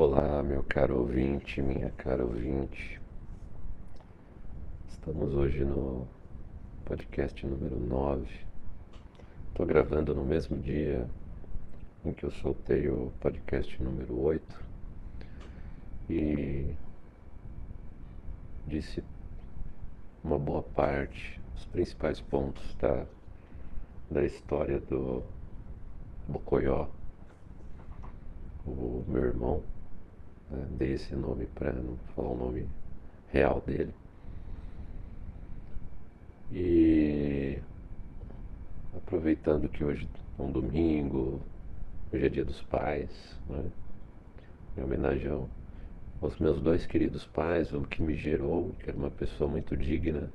[0.00, 3.00] Olá, meu caro ouvinte, minha cara ouvinte.
[4.86, 6.06] Estamos hoje no
[6.84, 8.24] podcast número 9.
[9.48, 11.10] Estou gravando no mesmo dia
[12.04, 14.64] em que eu soltei o podcast número 8
[16.08, 16.72] e
[18.68, 19.02] disse
[20.22, 23.04] uma boa parte, os principais pontos da,
[24.08, 25.24] da história do
[26.28, 26.86] Bocoió,
[28.64, 29.60] o meu irmão
[30.50, 30.66] né?
[30.78, 32.66] Dei esse nome para não falar o nome
[33.30, 33.94] real dele.
[36.50, 37.58] E
[38.96, 40.08] aproveitando que hoje
[40.38, 41.40] é um domingo,
[42.12, 43.64] hoje é dia dos pais, né?
[44.76, 45.30] em homenagem
[46.22, 50.30] aos meus dois queridos pais, o que me gerou, que era uma pessoa muito digna,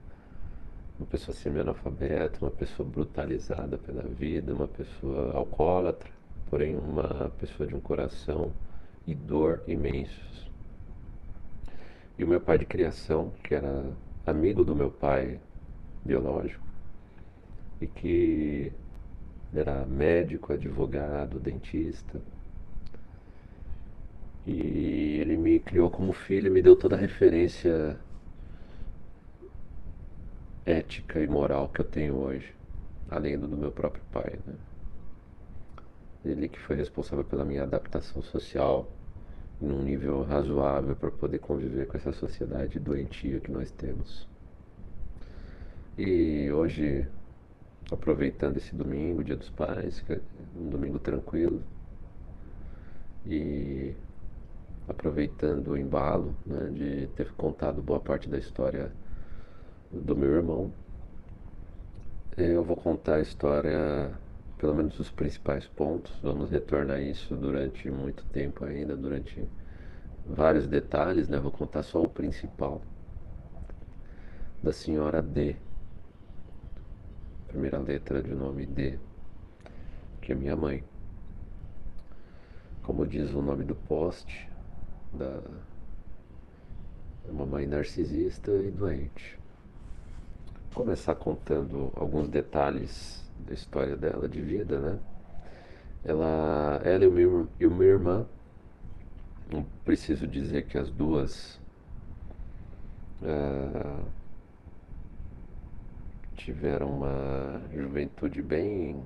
[1.00, 6.10] uma pessoa semi-analfabeta, uma pessoa brutalizada pela vida, uma pessoa alcoólatra,
[6.50, 8.52] porém uma pessoa de um coração
[9.06, 10.52] e dor imensos.
[12.18, 13.92] E o meu pai de criação, que era
[14.26, 15.40] amigo do meu pai
[16.06, 16.64] biológico,
[17.82, 18.72] e que
[19.54, 22.22] era médico, advogado, dentista.
[24.46, 27.98] E ele me criou como filho, me deu toda a referência
[30.66, 32.54] ética e moral que eu tenho hoje,
[33.10, 34.40] além do meu próprio pai.
[34.46, 34.54] Né?
[36.26, 38.90] Ele que foi responsável pela minha adaptação social
[39.60, 44.28] num nível razoável para poder conviver com essa sociedade doentia que nós temos.
[45.98, 47.08] E hoje,
[47.92, 50.22] aproveitando esse domingo, Dia dos Pais, que é
[50.56, 51.62] um domingo tranquilo,
[53.26, 53.94] e
[54.88, 58.92] aproveitando o embalo né, de ter contado boa parte da história
[59.92, 60.74] do meu irmão,
[62.36, 64.12] eu vou contar a história
[64.64, 66.18] pelo menos os principais pontos.
[66.24, 69.46] Vamos retornar isso durante muito tempo ainda, durante
[70.26, 71.38] vários detalhes, né?
[71.38, 72.82] Vou contar só o principal
[74.64, 75.58] da senhora D.
[77.50, 78.98] Primeira letra de nome D,
[80.22, 80.82] que é minha mãe.
[82.84, 84.50] Como diz o nome do post,
[85.12, 85.42] da
[87.26, 89.38] uma mãe narcisista e doente.
[90.72, 95.00] Vou começar contando alguns detalhes da história dela de vida, né?
[96.04, 98.26] Ela, ela e, meu, e minha irmã,
[99.52, 101.60] não preciso dizer que as duas
[103.22, 104.06] uh,
[106.36, 109.02] tiveram uma juventude bem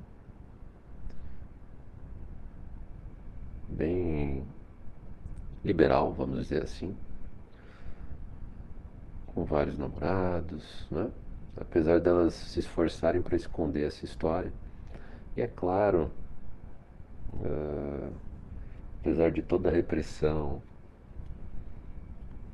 [3.70, 4.44] bem
[5.64, 6.96] liberal, vamos dizer assim,
[9.28, 11.12] com vários namorados, né?
[11.59, 14.51] Apesar delas se esforçarem para esconder essa história.
[15.35, 16.12] E é claro,
[17.34, 18.12] uh,
[19.00, 20.62] apesar de toda a repressão,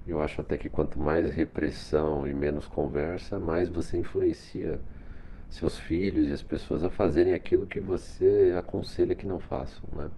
[0.05, 4.79] eu acho até que quanto mais repressão e menos conversa, mais você influencia
[5.49, 10.09] seus filhos e as pessoas a fazerem aquilo que você aconselha que não façam, né?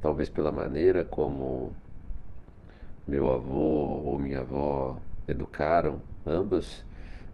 [0.00, 1.74] Talvez pela maneira como
[3.06, 4.96] meu avô ou minha avó
[5.28, 6.84] educaram ambas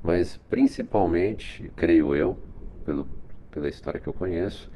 [0.07, 2.39] mas principalmente, creio eu,
[2.85, 3.09] pelo,
[3.51, 4.71] pela história que eu conheço,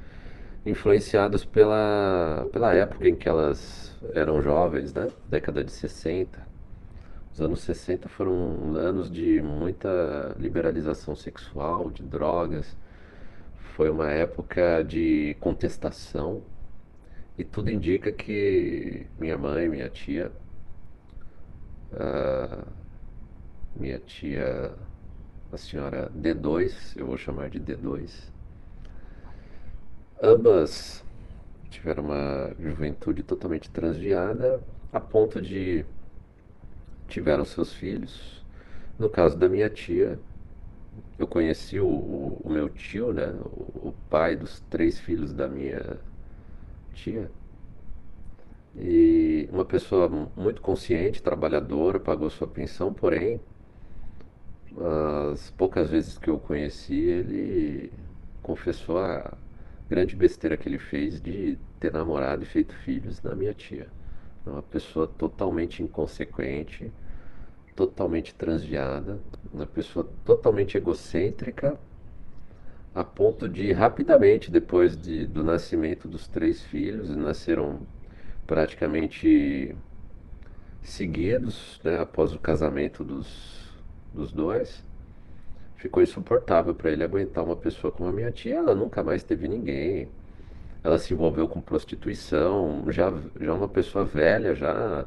[0.66, 5.06] influenciados pela, pela época em que elas eram jovens, né?
[5.28, 6.50] Década de 60.
[7.32, 12.76] Os anos 60 foram anos de muita liberalização sexual, de drogas.
[13.76, 16.42] Foi uma época de contestação
[17.38, 20.32] e tudo indica que minha mãe, minha tia,
[21.92, 22.66] uh,
[23.76, 24.74] minha tia
[25.52, 28.30] a senhora D2, eu vou chamar de D2.
[30.22, 31.04] Ambas
[31.70, 34.62] tiveram uma juventude totalmente transviada,
[34.92, 35.84] a ponto de
[37.08, 38.44] tiveram seus filhos.
[38.98, 40.18] No caso da minha tia,
[41.18, 45.98] eu conheci o, o, meu tio, né, o, o pai dos três filhos da minha
[46.92, 47.30] tia.
[48.76, 53.40] E uma pessoa muito consciente, trabalhadora, pagou sua pensão, porém
[55.32, 57.92] as poucas vezes que eu conheci, ele
[58.42, 59.36] confessou a
[59.88, 63.88] grande besteira que ele fez de ter namorado e feito filhos na minha tia.
[64.46, 66.92] É uma pessoa totalmente inconsequente,
[67.74, 69.18] totalmente transviada,
[69.52, 71.78] uma pessoa totalmente egocêntrica,
[72.94, 77.80] a ponto de rapidamente, depois de, do nascimento dos três filhos, nasceram
[78.46, 79.74] praticamente
[80.82, 83.59] seguidos, né, após o casamento dos
[84.12, 84.84] dos dois,
[85.76, 88.56] ficou insuportável para ele aguentar uma pessoa como a minha tia.
[88.56, 90.08] Ela nunca mais teve ninguém.
[90.84, 95.06] ela se envolveu com prostituição, já, já uma pessoa velha, já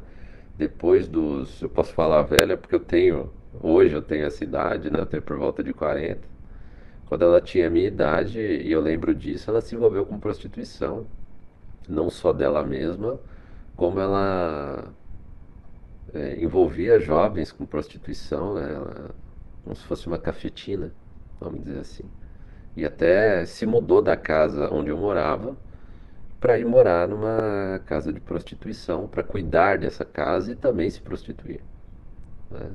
[0.57, 1.61] depois dos.
[1.61, 3.31] Eu posso falar velha porque eu tenho.
[3.61, 4.99] Hoje eu tenho essa idade, né?
[4.99, 6.21] Eu tenho por volta de 40.
[7.07, 11.05] Quando ela tinha a minha idade, e eu lembro disso, ela se envolveu com prostituição.
[11.87, 13.19] Não só dela mesma,
[13.75, 14.93] como ela
[16.13, 18.73] é, envolvia jovens com prostituição, né?
[18.73, 19.11] Ela,
[19.63, 20.93] como se fosse uma cafetina,
[21.39, 22.03] vamos dizer assim.
[22.75, 25.55] E até se mudou da casa onde eu morava
[26.39, 31.61] para ir morar numa casa de prostituição, para cuidar dessa casa e também se prostituir.
[32.51, 32.71] Né?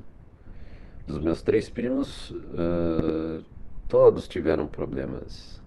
[1.06, 3.44] Meus três primos, uh,
[3.86, 5.62] todos tiveram problemas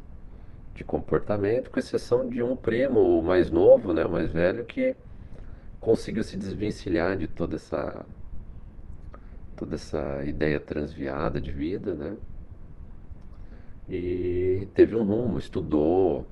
[0.73, 4.95] de comportamento, com exceção de um primo, o mais novo, né, o mais velho, que
[5.81, 8.05] conseguiu se desvencilhar de toda essa
[9.57, 12.17] toda essa ideia transviada de vida, né?
[13.89, 16.25] E teve um rumo, estudou,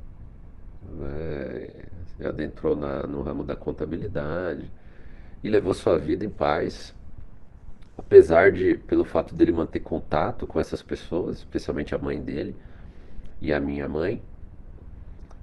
[0.97, 1.67] né?
[2.23, 4.71] adentrou na, no ramo da contabilidade
[5.43, 6.95] e levou sua vida em paz.
[7.97, 12.55] Apesar de, pelo fato dele manter contato com essas pessoas, especialmente a mãe dele
[13.41, 14.21] e a minha mãe,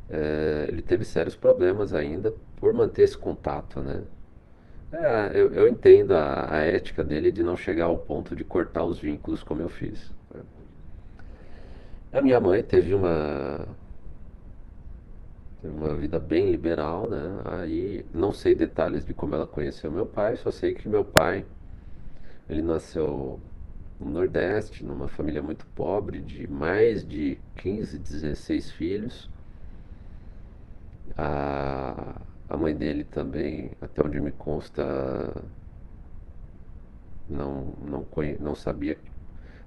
[0.09, 4.03] é, ele teve sérios problemas ainda por manter esse contato, né?
[4.93, 8.85] É, eu, eu, entendo a, a, ética dele de não chegar ao ponto de cortar
[8.85, 10.12] os vínculos como eu fiz.
[12.12, 13.67] A minha mãe teve uma
[15.61, 17.41] teve uma vida bem liberal, né?
[17.44, 21.44] Aí não sei detalhes de como ela conheceu meu pai, só sei que meu pai
[22.49, 23.41] ele nasceu
[23.99, 29.31] no Nordeste, numa família muito pobre, de mais de 15, 16 filhos.
[31.17, 35.32] A, a mãe dele também, até onde me consta,
[37.28, 38.96] não, não, conhe, não sabia.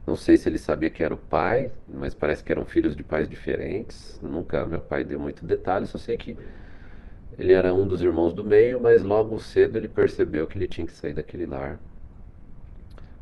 [0.08, 3.04] Não sei se ele sabia que era o pai, mas parece que eram filhos de
[3.04, 4.20] pais diferentes.
[4.24, 6.38] Nunca meu pai deu muito detalhe, só sei que
[7.38, 10.88] ele era um dos irmãos do meio, mas logo cedo ele percebeu que ele tinha
[10.88, 11.80] que sair daquele lar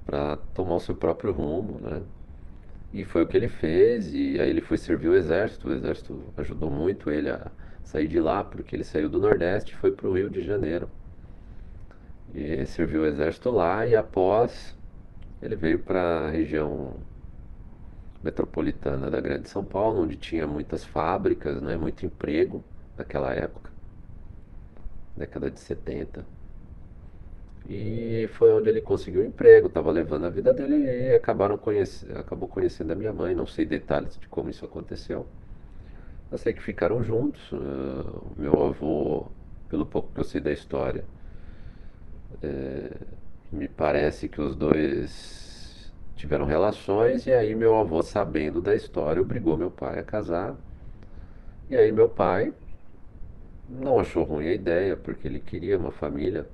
[0.06, 2.02] para tomar o seu próprio rumo, né?
[2.94, 5.68] E foi o que ele fez, e aí ele foi servir o exército.
[5.68, 7.52] O exército ajudou muito ele a
[7.88, 10.90] sair de lá, porque ele saiu do Nordeste e foi para o Rio de Janeiro.
[12.36, 14.76] E serviu o exército lá, e após
[15.42, 16.96] ele veio para a região
[18.22, 22.62] metropolitana da Grande São Paulo, onde tinha muitas fábricas, né, muito emprego
[22.98, 23.72] naquela época,
[25.16, 26.26] década de 70.
[27.70, 32.50] E foi onde ele conseguiu emprego, estava levando a vida dele e acabaram conhece, acabou
[32.50, 35.26] conhecendo a minha mãe, não sei detalhes de como isso aconteceu.
[36.32, 37.52] Eu sei que ficaram juntos.
[37.52, 39.28] Uh, meu avô,
[39.70, 41.06] pelo pouco que eu sei da história,
[42.42, 42.90] é,
[43.52, 49.58] me parece que os dois tiveram relações e aí meu avô, sabendo da história, obrigou
[49.58, 50.56] meu pai a casar.
[51.70, 52.54] E aí meu pai
[53.70, 56.46] não achou ruim a ideia, porque ele queria uma família.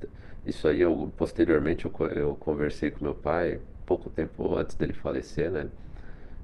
[0.46, 5.52] Isso aí, eu, posteriormente, eu, eu conversei com meu pai, pouco tempo antes dele falecer,
[5.52, 5.68] né?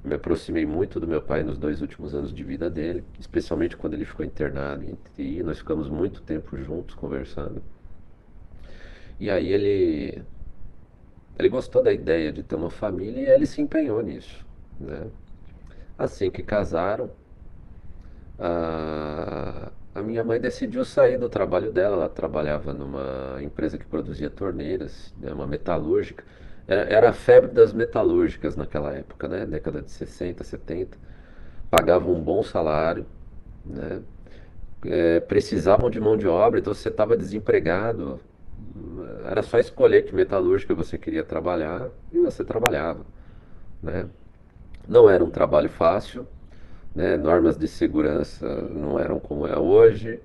[0.03, 3.93] Me aproximei muito do meu pai nos dois últimos anos de vida dele, especialmente quando
[3.93, 5.43] ele ficou internado em TI.
[5.43, 7.61] Nós ficamos muito tempo juntos conversando.
[9.19, 10.23] E aí ele
[11.37, 14.45] ele gostou da ideia de ter uma família e ele se empenhou nisso,
[14.79, 15.07] né?
[15.97, 17.09] Assim que casaram,
[18.37, 21.95] a, a minha mãe decidiu sair do trabalho dela.
[21.95, 26.23] Ela trabalhava numa empresa que produzia torneiras, né, uma metalúrgica.
[26.69, 29.43] Era, a febre das metalúrgicas naquela época, né?
[29.43, 30.95] Década de 60, 70.
[31.67, 33.07] Pagavam um bom salário,
[33.65, 34.01] né?
[34.85, 38.19] É, precisavam de mão de obra, então você estava desempregado.
[39.25, 43.03] Era só escolher que metalúrgica você queria trabalhar e você trabalhava,
[43.81, 44.07] né?
[44.87, 46.27] Não era um trabalho fácil,
[46.93, 47.17] né?
[47.17, 50.19] Normas de segurança não eram como é hoje,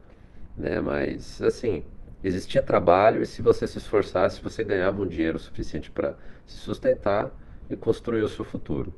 [0.58, 0.78] né?
[0.78, 1.84] Mas assim,
[2.22, 6.14] existia trabalho e se você se esforçasse, você ganhava um dinheiro suficiente para
[6.46, 7.30] se sustentar
[7.68, 8.92] e construir o seu futuro.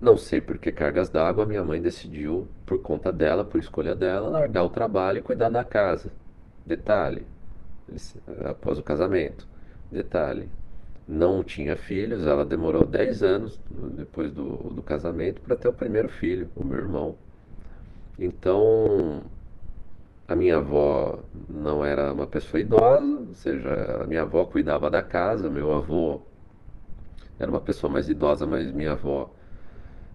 [0.00, 4.28] Não sei por que cargas d'água, minha mãe decidiu, por conta dela, por escolha dela,
[4.28, 6.12] largar o trabalho e cuidar da casa.
[6.66, 7.26] Detalhe,
[8.44, 9.48] após o casamento.
[9.90, 10.48] Detalhe,
[11.08, 13.60] não tinha filhos, ela demorou 10 anos
[13.94, 17.16] depois do, do casamento para ter o primeiro filho, o meu irmão.
[18.18, 19.22] Então,
[20.28, 25.02] a minha avó não era uma pessoa idosa, ou seja, a minha avó cuidava da
[25.02, 26.22] casa, meu avô
[27.38, 29.30] era uma pessoa mais idosa, mas minha avó,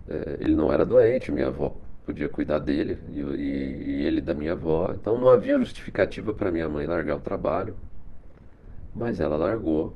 [0.10, 1.76] é, ele não era doente, minha avó
[2.06, 4.92] podia cuidar dele e, e, e ele da minha avó.
[4.94, 7.76] Então não havia justificativa para minha mãe largar o trabalho,
[8.94, 9.94] mas ela largou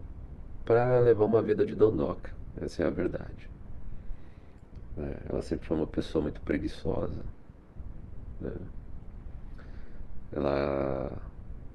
[0.64, 2.32] para levar uma vida de dondoca.
[2.62, 3.50] Essa é a verdade.
[4.98, 7.22] É, ela sempre foi uma pessoa muito preguiçosa.
[8.40, 8.52] Né?
[10.36, 11.12] Ela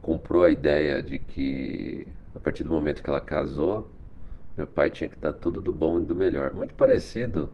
[0.03, 3.91] comprou a ideia de que a partir do momento que ela casou,
[4.57, 6.53] meu pai tinha que dar tudo do bom e do melhor.
[6.53, 7.51] Muito parecido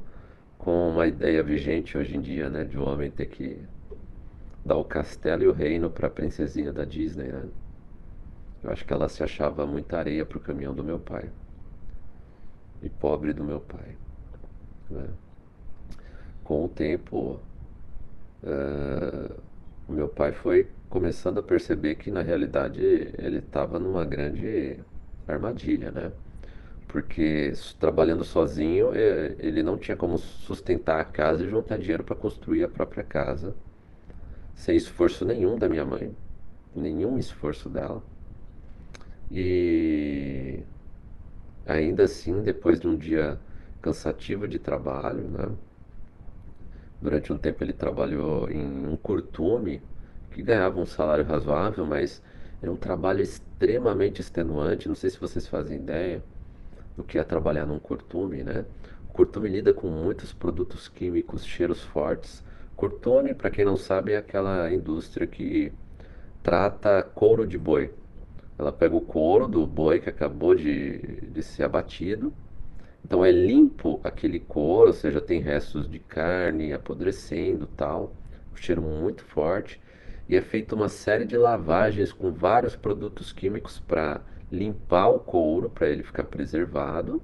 [0.59, 3.61] com uma ideia vigente hoje em dia, né, de um homem ter que
[4.65, 7.45] dar o castelo e o reino para a princesinha da Disney, né?
[8.65, 11.31] Eu acho que ela se achava muita areia para o caminhão do meu pai.
[12.83, 13.97] E pobre do meu pai.
[14.91, 15.07] Né?
[16.43, 17.39] Com o tempo,
[18.43, 19.41] uh,
[19.87, 22.81] o meu pai foi começando a perceber que na realidade
[23.19, 24.81] ele estava numa grande
[25.29, 26.11] armadilha, né?
[26.89, 28.93] Porque trabalhando sozinho,
[29.39, 33.55] ele não tinha como sustentar a casa e juntar dinheiro para construir a própria casa,
[34.55, 36.17] sem esforço nenhum da minha mãe,
[36.75, 38.03] nenhum esforço dela.
[39.31, 40.61] E
[41.67, 43.39] ainda assim, depois de um dia
[43.83, 45.47] cansativo de trabalho, né?
[47.03, 49.83] Durante um tempo ele trabalhou em um curtume
[50.37, 52.23] que ganhava um salário razoável, mas
[52.61, 54.87] era um trabalho extremamente extenuante.
[54.87, 56.23] Não sei se vocês fazem ideia
[56.95, 58.67] do que é trabalhar num curtume, né?
[59.09, 62.45] O curtume lida com muitos produtos químicos, cheiros fortes.
[62.77, 65.73] Curtume, para quem não sabe, é aquela indústria que
[66.43, 67.91] trata couro de boi.
[68.59, 70.99] Ela pega o couro do boi que acabou de,
[71.31, 72.31] de ser abatido.
[73.03, 78.13] Então é limpo aquele couro, ou seja, tem restos de carne apodrecendo tal,
[78.53, 79.81] um cheiro muito forte.
[80.29, 85.71] E é feita uma série de lavagens com vários produtos químicos para limpar o couro,
[85.71, 87.23] para ele ficar preservado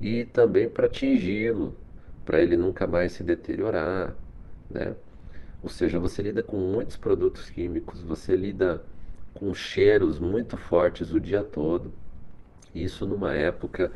[0.00, 1.76] e também para tingi-lo,
[2.24, 4.14] para ele nunca mais se deteriorar,
[4.70, 4.94] né?
[5.62, 8.82] Ou seja, você lida com muitos produtos químicos, você lida
[9.34, 11.92] com cheiros muito fortes o dia todo.
[12.74, 13.90] Isso numa época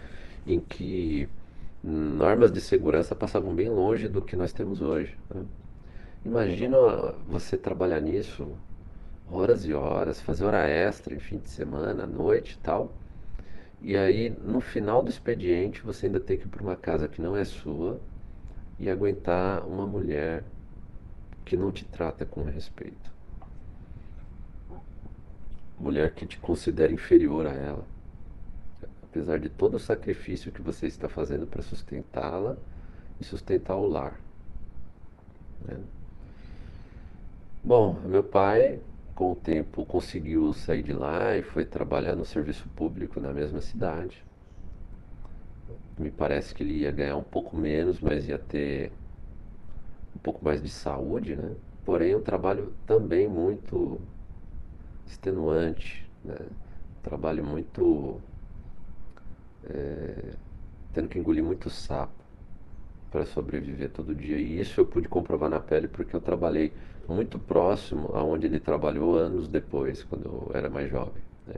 [0.47, 1.29] em que
[1.83, 5.17] normas de segurança passavam bem longe do que nós temos hoje.
[5.33, 5.45] Né?
[6.25, 6.77] Imagina
[7.27, 8.57] você trabalhar nisso
[9.31, 12.93] horas e horas, fazer hora extra em fim de semana, à noite e tal.
[13.81, 17.21] E aí, no final do expediente, você ainda tem que ir para uma casa que
[17.21, 18.01] não é sua
[18.79, 20.45] e aguentar uma mulher
[21.45, 23.13] que não te trata com respeito
[25.83, 27.85] mulher que te considera inferior a ela.
[29.03, 32.57] Apesar de todo o sacrifício que você está fazendo para sustentá-la
[33.21, 34.19] e sustentar o lar.
[35.67, 35.77] Né?
[37.65, 38.81] Bom, meu pai,
[39.17, 43.61] com o tempo, conseguiu sair de lá e foi trabalhar no serviço público na mesma
[43.61, 44.25] cidade.
[45.99, 48.93] Me parece que ele ia ganhar um pouco menos, mas ia ter
[50.15, 51.55] um pouco mais de saúde, né?
[51.85, 54.01] Porém, um trabalho também muito
[55.07, 56.37] extenuante, né?
[57.03, 58.21] trabalho muito.
[59.65, 60.35] É,
[60.93, 62.25] tendo que engolir muito sapo
[63.11, 64.39] para sobreviver todo dia.
[64.39, 66.73] E isso eu pude comprovar na pele porque eu trabalhei
[67.13, 71.23] muito próximo aonde ele trabalhou anos depois, quando eu era mais jovem.
[71.47, 71.57] Né?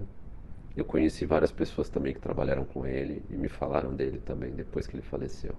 [0.77, 4.87] Eu conheci várias pessoas também que trabalharam com ele e me falaram dele também depois
[4.87, 5.55] que ele faleceu.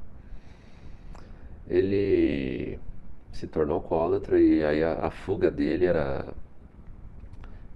[1.68, 2.80] Ele
[3.32, 6.26] se tornou alcoólatra e aí a, a fuga dele era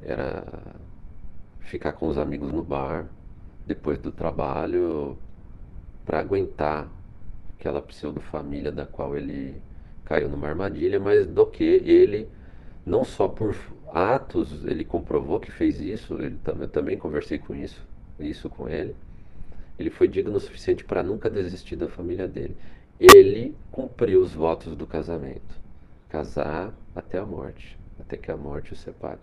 [0.02, 0.44] era
[1.60, 3.08] ficar com os amigos no bar
[3.66, 5.18] depois do trabalho
[6.06, 6.88] para aguentar
[7.58, 9.62] aquela pseudo-família da qual ele
[10.10, 12.28] caiu numa armadilha, mas do que ele,
[12.84, 13.56] não só por
[13.94, 17.88] atos, ele comprovou que fez isso, ele eu também conversei com isso,
[18.20, 18.96] isso com ele,
[19.78, 22.58] ele foi digno o suficiente para nunca desistir da família dele.
[23.00, 25.56] Ele cumpriu os votos do casamento,
[26.10, 29.20] casar até a morte, até que a morte o separe.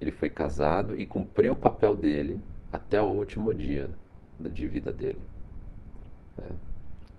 [0.00, 2.40] Ele foi casado e cumpriu o papel dele
[2.72, 3.90] até o último dia
[4.40, 5.20] de vida dele.
[6.38, 6.52] É.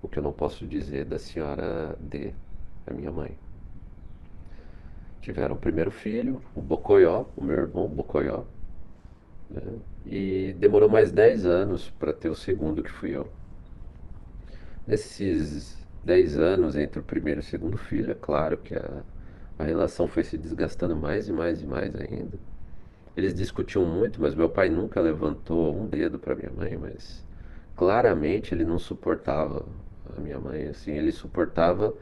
[0.01, 2.33] O que eu não posso dizer da senhora D,
[2.89, 3.37] a minha mãe.
[5.21, 8.43] Tiveram o primeiro filho, o Bocoió, o meu irmão Bocoió.
[9.49, 9.61] Né?
[10.05, 13.29] E demorou mais 10 anos para ter o segundo, que fui eu.
[14.85, 19.03] Nesses 10 anos entre o primeiro e o segundo filho, é claro que a,
[19.59, 22.37] a relação foi se desgastando mais e mais e mais ainda.
[23.15, 27.25] Eles discutiam muito, mas meu pai nunca levantou um dedo para minha mãe, mas
[27.75, 29.65] claramente ele não suportava
[30.15, 31.93] a minha mãe, assim, ele suportava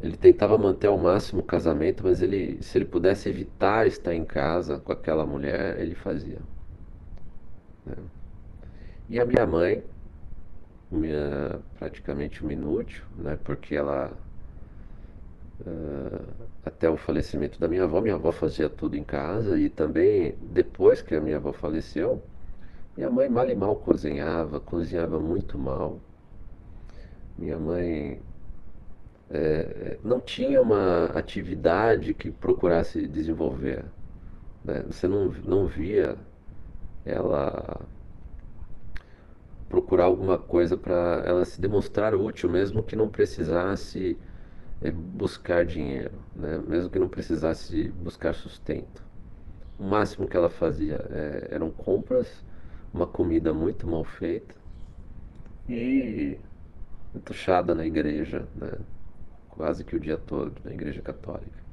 [0.00, 4.24] ele tentava manter ao máximo o casamento, mas ele, se ele pudesse evitar estar em
[4.24, 6.38] casa com aquela mulher, ele fazia.
[7.84, 7.96] Né?
[9.08, 9.82] E a minha mãe,
[10.90, 13.38] minha, praticamente um inútil, né?
[13.42, 14.12] Porque ela
[15.60, 20.34] uh, até o falecimento da minha avó, minha avó fazia tudo em casa e também
[20.42, 22.22] depois que a minha avó faleceu,
[22.96, 26.00] minha mãe mal e mal cozinhava, cozinhava muito mal.
[27.38, 28.20] Minha mãe
[29.30, 33.84] é, não tinha uma atividade que procurasse desenvolver.
[34.64, 34.84] né?
[34.88, 36.16] Você não, não via
[37.04, 37.80] ela
[39.68, 44.18] procurar alguma coisa para ela se demonstrar útil, mesmo que não precisasse
[44.82, 46.58] é, buscar dinheiro, né?
[46.68, 49.04] Mesmo que não precisasse buscar sustento.
[49.78, 52.44] O máximo que ela fazia é, eram compras,
[52.94, 54.54] uma comida muito mal feita
[55.68, 56.38] e
[57.14, 58.72] entuchada na igreja, né?
[59.56, 61.64] Quase que o dia todo na igreja católica.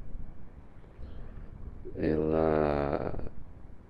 [1.95, 3.13] Ela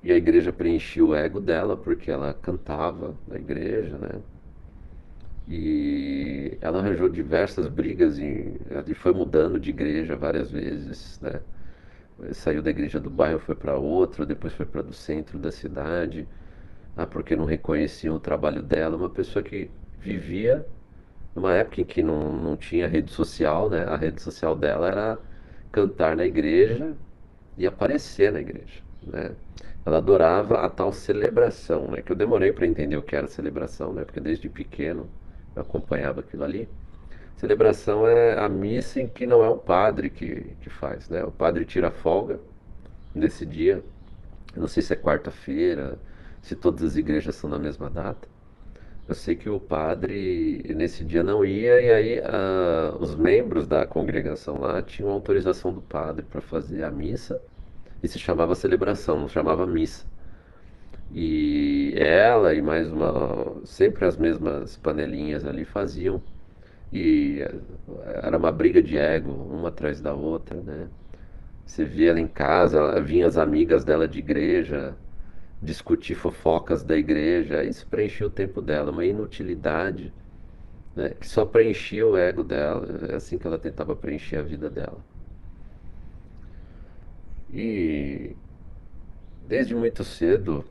[0.04, 4.22] e a igreja preenchia o ego dela porque ela cantava na igreja, né?
[5.48, 8.60] E ela arranjou diversas brigas e,
[8.96, 11.40] foi mudando de igreja várias vezes, né?
[12.34, 16.28] Saiu da igreja do bairro, foi para outra, depois foi para do centro da cidade,
[16.96, 18.96] ah, porque não reconheciam o trabalho dela.
[18.98, 19.70] Uma pessoa que
[20.00, 20.66] vivia
[21.36, 23.84] numa época em que não, não tinha rede social, né?
[23.86, 25.20] A rede social dela era
[25.72, 26.96] cantar na igreja
[27.58, 29.32] e aparecer na igreja, né?
[29.86, 32.02] Ela adorava a tal celebração, né?
[32.02, 34.06] Que eu demorei para entender o que era celebração, né?
[34.06, 35.10] Porque desde pequeno
[35.56, 36.70] eu acompanhava aquilo ali.
[37.38, 41.24] Celebração é a missa em que não é o padre que, que faz, né?
[41.24, 42.40] O padre tira folga
[43.14, 43.84] nesse dia.
[44.56, 45.98] Não sei se é quarta-feira,
[46.42, 48.28] se todas as igrejas são na mesma data.
[49.08, 53.86] Eu sei que o padre nesse dia não ia e aí ah, os membros da
[53.86, 57.42] congregação lá tinham autorização do padre para fazer a missa
[58.02, 60.06] e se chamava celebração, não chamava missa.
[61.14, 66.22] E ela e mais uma, sempre as mesmas panelinhas ali faziam.
[66.92, 67.40] E
[68.06, 70.88] era uma briga de ego, uma atrás da outra, né?
[71.66, 74.96] Você via ela em casa, vinha as amigas dela de igreja,
[75.64, 80.14] discutir fofocas da igreja, isso preenchia o tempo dela, uma inutilidade,
[80.96, 81.10] né?
[81.20, 85.00] Que só preenchia o ego dela, é assim que ela tentava preencher a vida dela.
[87.52, 88.36] E
[89.48, 90.66] desde muito cedo,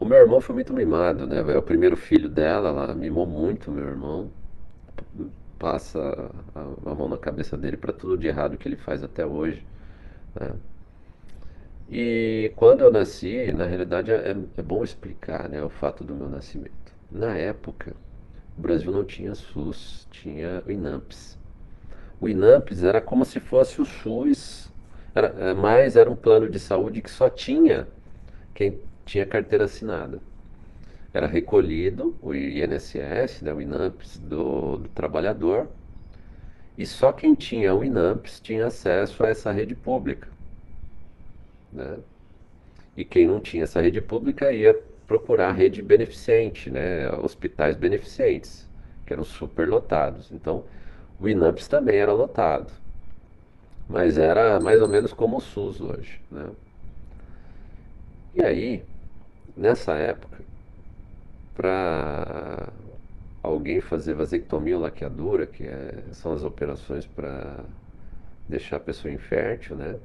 [0.00, 1.38] o meu irmão foi muito mimado, né?
[1.38, 4.30] É o primeiro filho dela, ela mimou muito meu irmão.
[5.58, 9.66] Passa a, mão na cabeça dele para tudo de errado que ele faz até hoje.
[10.38, 10.52] Né?
[11.90, 16.28] E quando eu nasci, na realidade é, é bom explicar né, o fato do meu
[16.28, 16.92] nascimento.
[17.10, 17.96] Na época,
[18.58, 21.38] o Brasil não tinha SUS, tinha o INAMPS.
[22.20, 24.70] O INAMPS era como se fosse o SUS,
[25.14, 27.88] era, é, mas era um plano de saúde que só tinha
[28.52, 30.20] quem tinha carteira assinada.
[31.14, 35.68] Era recolhido o INSS, né, o INAMPS do, do trabalhador,
[36.76, 40.28] e só quem tinha o INAMPS tinha acesso a essa rede pública.
[41.72, 41.98] Né?
[42.96, 47.10] E quem não tinha essa rede pública ia procurar rede beneficente, né?
[47.10, 48.68] hospitais beneficentes,
[49.06, 50.30] que eram superlotados.
[50.32, 50.64] Então,
[51.20, 52.72] o INAMPS também era lotado,
[53.88, 56.20] mas era mais ou menos como o SUS hoje.
[56.30, 56.50] Né?
[58.34, 58.84] E aí,
[59.56, 60.38] nessa época,
[61.56, 62.68] para
[63.42, 67.64] alguém fazer vasectomia ou laqueadura, que é, são as operações para
[68.48, 69.96] deixar a pessoa infértil, né?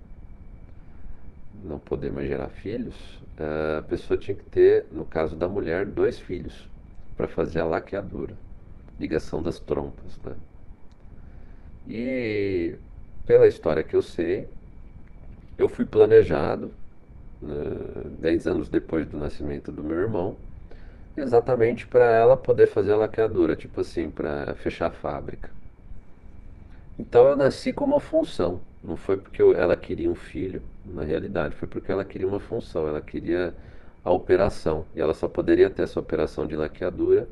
[1.64, 2.96] Não poder mais gerar filhos,
[3.80, 6.70] a pessoa tinha que ter, no caso da mulher, dois filhos
[7.16, 8.36] para fazer a laqueadura,
[9.00, 10.36] ligação das trompas, né?
[11.88, 12.76] E
[13.26, 14.48] pela história que eu sei,
[15.58, 16.72] eu fui planejado
[17.42, 17.56] né,
[18.20, 20.36] dez anos depois do nascimento do meu irmão,
[21.16, 25.50] exatamente para ela poder fazer a laqueadura, tipo assim, para fechar a fábrica.
[26.98, 31.56] Então eu nasci com uma função, não foi porque ela queria um filho, na realidade,
[31.56, 33.54] foi porque ela queria uma função, ela queria
[34.04, 37.28] a operação, e ela só poderia ter essa operação de laqueadura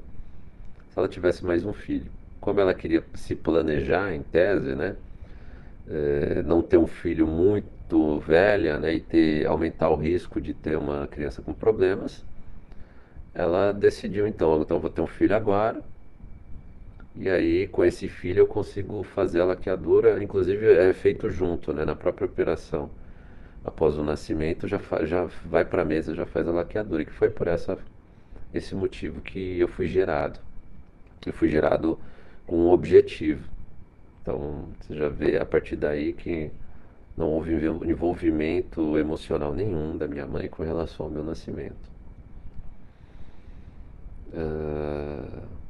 [0.89, 2.11] se ela tivesse mais um filho.
[2.39, 4.95] Como ela queria se planejar, em tese, né?
[5.87, 10.77] É, não ter um filho muito velha né, e ter, aumentar o risco de ter
[10.77, 12.23] uma criança com problemas,
[13.33, 15.81] ela decidiu então, então vou ter um filho agora,
[17.15, 21.85] e aí com esse filho eu consigo fazer a laqueadura, inclusive é feito junto, né,
[21.85, 22.89] na própria operação.
[23.63, 27.29] Após o nascimento já, já vai para a mesa, já faz a laqueadura, que foi
[27.29, 27.77] por essa,
[28.53, 30.39] esse motivo que eu fui gerado.
[31.25, 31.99] Eu fui gerado
[32.47, 33.47] com um objetivo.
[34.21, 36.51] Então você já vê a partir daí que
[37.15, 41.91] não houve envolvimento emocional nenhum da minha mãe com relação ao meu nascimento.
[44.33, 45.60] Uh,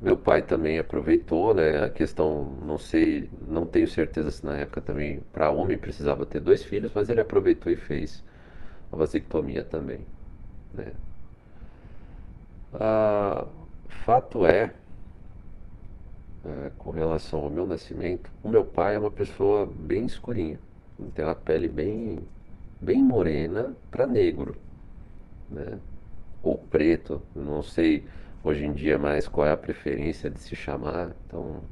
[0.00, 1.84] meu pai também aproveitou, né?
[1.84, 6.40] A questão, não sei, não tenho certeza se na época também para homem precisava ter
[6.40, 8.22] dois filhos, mas ele aproveitou e fez
[8.92, 10.00] a vasectomia também,
[10.74, 10.92] né?
[12.72, 13.46] Uh,
[13.88, 14.72] fato é,
[16.44, 20.58] é, com relação ao meu nascimento, o meu pai é uma pessoa bem escurinha,
[21.14, 22.20] tem uma pele bem,
[22.80, 24.56] bem morena para negro,
[25.50, 25.78] né?
[26.42, 28.06] Ou preto, não sei
[28.46, 31.62] hoje em dia mais qual é a preferência de se chamar, então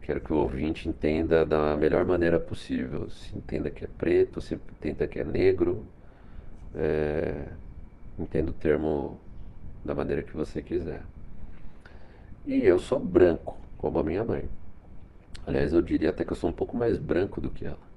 [0.00, 4.54] quero que o ouvinte entenda da melhor maneira possível, se entenda que é preto, se
[4.54, 5.84] entenda que é negro,
[6.76, 7.48] é,
[8.16, 9.18] entenda o termo
[9.84, 11.02] da maneira que você quiser.
[12.46, 14.48] E eu sou branco, como a minha mãe.
[15.44, 17.92] Aliás, eu diria até que eu sou um pouco mais branco do que ela.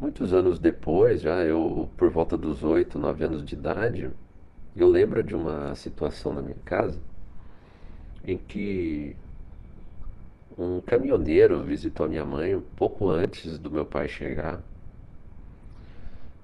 [0.00, 4.10] Muitos anos depois, já eu, por volta dos 8, 9 anos de idade,
[4.82, 6.98] eu lembro de uma situação na minha casa
[8.24, 9.16] em que
[10.58, 14.60] um caminhoneiro visitou a minha mãe um pouco antes do meu pai chegar.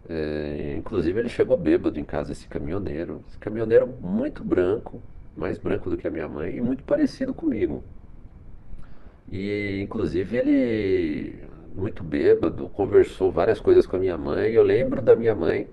[0.08, 3.22] É, inclusive ele chegou bêbado em casa, esse caminhoneiro.
[3.28, 5.02] Esse caminhoneiro muito branco,
[5.36, 7.82] mais branco do que a minha mãe e muito parecido comigo.
[9.30, 11.44] E inclusive ele,
[11.74, 14.52] muito bêbado, conversou várias coisas com a minha mãe.
[14.52, 15.66] Eu lembro da minha mãe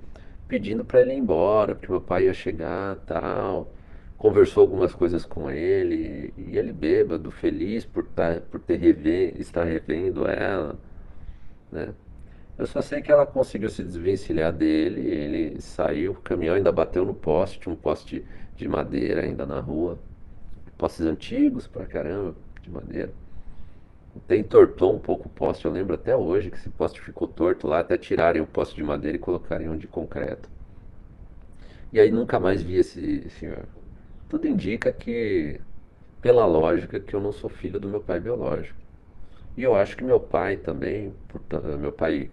[0.51, 3.73] pedindo para ele ir embora, porque meu pai ia chegar, tal.
[4.17, 9.63] Conversou algumas coisas com ele e ele bêbado, feliz por, tá, por ter rever, estar
[9.63, 10.77] revendo ela,
[11.71, 11.93] né?
[12.57, 17.05] Eu só sei que ela conseguiu se desvencilhar dele, ele saiu, o caminhão ainda bateu
[17.05, 19.97] no poste, tinha um poste de madeira ainda na rua.
[20.77, 23.13] Postes antigos pra caramba, de madeira.
[24.15, 27.67] Até entortou um pouco o poste, eu lembro até hoje que esse poste ficou torto
[27.67, 30.49] lá, até tirarem o poste de madeira e colocarem um de concreto.
[31.91, 33.65] E aí nunca mais vi esse senhor.
[34.29, 35.59] Tudo indica que,
[36.21, 38.79] pela lógica, que eu não sou filho do meu pai biológico.
[39.57, 41.13] E eu acho que meu pai também,
[41.79, 42.29] meu pai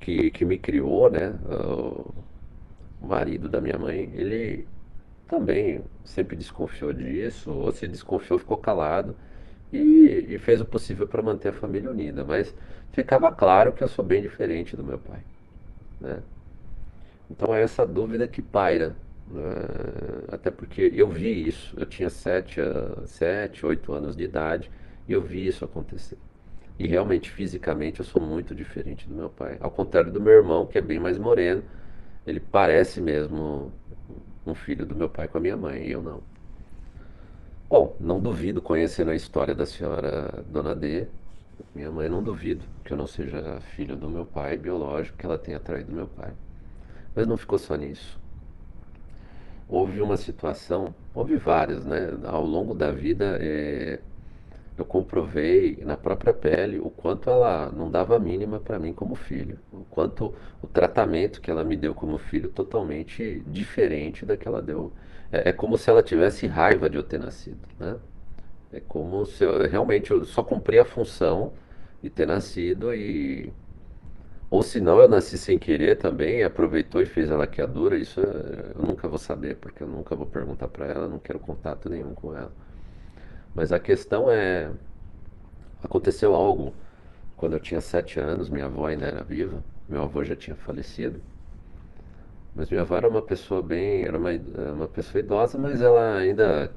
[0.00, 1.34] que, que me criou, né,
[3.00, 4.66] o marido da minha mãe, ele
[5.28, 9.16] também sempre desconfiou disso, ou se desconfiou, ficou calado
[9.72, 12.24] e, e fez o possível para manter a família unida.
[12.24, 12.54] Mas
[12.92, 15.20] ficava claro que eu sou bem diferente do meu pai.
[16.00, 16.20] Né?
[17.30, 18.96] Então é essa dúvida que paira.
[19.30, 19.52] Né?
[20.28, 22.60] Até porque eu vi isso, eu tinha 7,
[23.06, 24.70] 7, 8 anos de idade
[25.06, 26.18] e eu vi isso acontecer.
[26.78, 29.56] E realmente, fisicamente, eu sou muito diferente do meu pai.
[29.60, 31.62] Ao contrário do meu irmão, que é bem mais moreno,
[32.24, 33.72] ele parece mesmo
[34.46, 36.22] um filho do meu pai com a minha mãe, e eu não.
[37.70, 41.06] Bom, não duvido, conhecendo a história da senhora Dona D,
[41.74, 45.36] minha mãe, não duvido que eu não seja filho do meu pai biológico, que ela
[45.36, 46.32] tenha traído meu pai.
[47.14, 48.18] Mas não ficou só nisso.
[49.68, 52.16] Houve uma situação, houve várias, né?
[52.24, 54.00] Ao longo da vida, é,
[54.78, 59.14] eu comprovei na própria pele o quanto ela não dava a mínima para mim como
[59.14, 64.48] filho, o quanto o tratamento que ela me deu como filho totalmente diferente da que
[64.48, 64.90] ela deu.
[65.32, 67.96] É, é como se ela tivesse raiva de eu ter nascido, né?
[68.72, 71.52] É como se eu realmente eu só cumpri a função
[72.02, 73.52] de ter nascido e
[74.50, 78.82] ou se não eu nasci sem querer também, aproveitou e fez a laqueadura, isso eu
[78.82, 82.34] nunca vou saber, porque eu nunca vou perguntar para ela, não quero contato nenhum com
[82.34, 82.52] ela.
[83.54, 84.70] Mas a questão é.
[85.82, 86.74] Aconteceu algo
[87.36, 91.20] quando eu tinha sete anos, minha avó ainda era viva, meu avô já tinha falecido.
[92.58, 94.30] Mas minha avó era uma pessoa bem, era uma,
[94.74, 96.72] uma pessoa idosa, mas ela ainda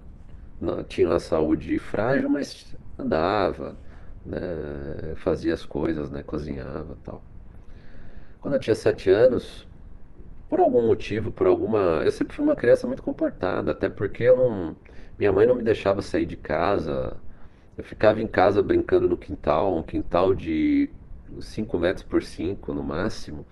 [0.88, 3.76] tinha uma saúde frágil, mas andava,
[4.24, 7.24] né, fazia as coisas, né, cozinhava tal.
[8.40, 9.68] Quando eu tinha sete anos,
[10.48, 12.04] por algum motivo, por alguma.
[12.06, 14.76] Eu sempre fui uma criança muito comportada, até porque não
[15.18, 17.18] minha mãe não me deixava sair de casa.
[17.78, 20.90] Eu ficava em casa brincando no quintal, um quintal de
[21.40, 23.46] 5 metros por 5 no máximo.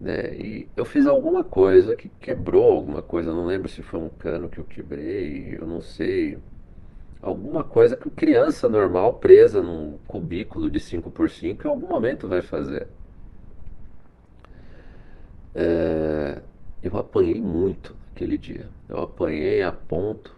[0.00, 0.34] Né?
[0.36, 4.48] E eu fiz alguma coisa que quebrou alguma coisa, não lembro se foi um cano
[4.48, 6.38] que eu quebrei, eu não sei.
[7.22, 12.28] Alguma coisa que criança normal presa num cubículo de 5 por 5 em algum momento
[12.28, 12.86] vai fazer.
[15.54, 16.42] É,
[16.82, 18.68] eu apanhei muito aquele dia.
[18.88, 20.36] Eu apanhei a ponto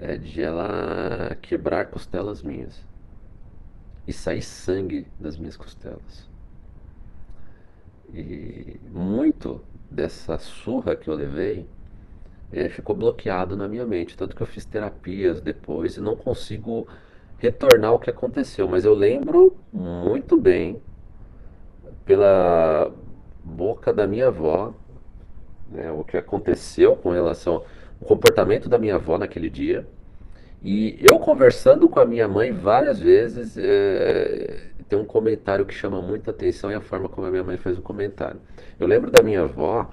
[0.00, 2.82] é de ela quebrar costelas minhas
[4.06, 6.29] e sair sangue das minhas costelas.
[8.14, 11.66] E muito dessa surra que eu levei
[12.52, 16.86] é, ficou bloqueado na minha mente, tanto que eu fiz terapias depois e não consigo
[17.38, 20.80] retornar ao que aconteceu, mas eu lembro muito bem
[22.04, 22.92] pela
[23.42, 24.74] boca da minha avó
[25.70, 27.64] né, o que aconteceu com relação
[28.00, 29.86] o comportamento da minha avó naquele dia.
[30.62, 36.02] E eu conversando com a minha mãe várias vezes, é, tem um comentário que chama
[36.02, 38.40] muita atenção e a forma como a minha mãe fez o comentário.
[38.78, 39.90] Eu lembro da minha avó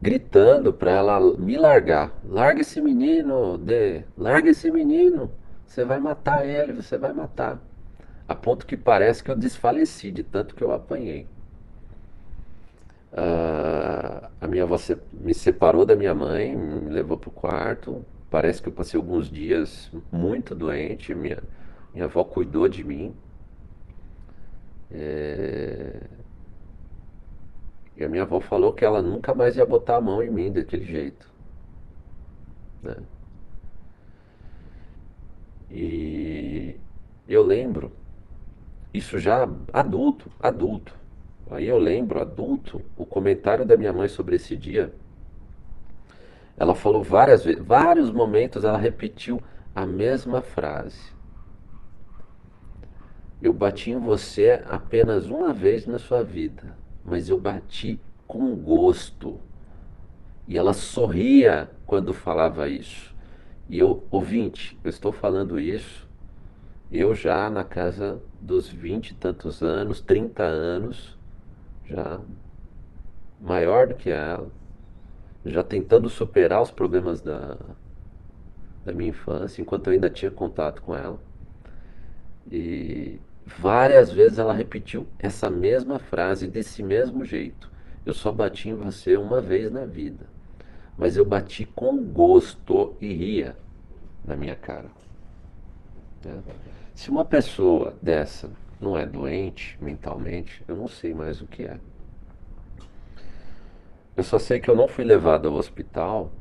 [0.00, 2.12] gritando para ela me largar.
[2.28, 4.02] Larga esse menino, Dê.
[4.16, 5.30] Larga esse menino.
[5.66, 7.60] Você vai matar ele, você vai matar.
[8.28, 11.26] A ponto que parece que eu desfaleci de tanto que eu apanhei.
[13.12, 18.04] Ah, a minha avó se- me separou da minha mãe, me levou para o quarto.
[18.30, 21.14] Parece que eu passei alguns dias muito doente.
[21.14, 21.42] Minha,
[21.94, 23.14] minha avó cuidou de mim.
[24.90, 26.00] É,
[27.96, 30.52] E a minha avó falou que ela nunca mais ia botar a mão em mim
[30.52, 31.28] daquele jeito,
[32.82, 32.96] né?
[35.70, 36.76] E
[37.28, 37.92] eu lembro,
[38.92, 40.94] isso já adulto, adulto.
[41.50, 44.92] Aí eu lembro, adulto, o comentário da minha mãe sobre esse dia.
[46.56, 49.42] Ela falou várias vezes, vários momentos ela repetiu
[49.74, 51.14] a mesma frase.
[53.42, 59.38] Eu bati em você apenas uma vez na sua vida, mas eu bati com gosto.
[60.48, 63.14] E ela sorria quando falava isso.
[63.68, 66.08] E eu, ouvinte, eu estou falando isso,
[66.90, 71.18] eu já na casa dos vinte e tantos anos, 30 anos,
[71.84, 72.20] já
[73.40, 74.48] maior do que ela,
[75.50, 77.56] já tentando superar os problemas da,
[78.84, 81.18] da minha infância, enquanto eu ainda tinha contato com ela.
[82.50, 87.70] E várias vezes ela repetiu essa mesma frase desse mesmo jeito.
[88.04, 90.26] Eu só bati em você uma vez na vida,
[90.96, 93.56] mas eu bati com gosto e ria
[94.24, 94.90] na minha cara.
[96.24, 96.40] né?
[96.94, 101.78] Se uma pessoa dessa não é doente mentalmente, eu não sei mais o que é.
[104.16, 106.32] Eu só sei que eu não fui levado ao hospital,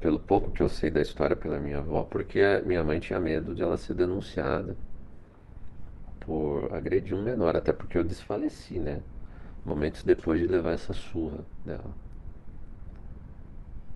[0.00, 3.54] pelo pouco que eu sei da história pela minha avó, porque minha mãe tinha medo
[3.54, 4.76] de ela ser denunciada
[6.20, 9.02] por agredir um menor, até porque eu desfaleci, né?
[9.64, 11.94] Momentos depois de levar essa surra dela.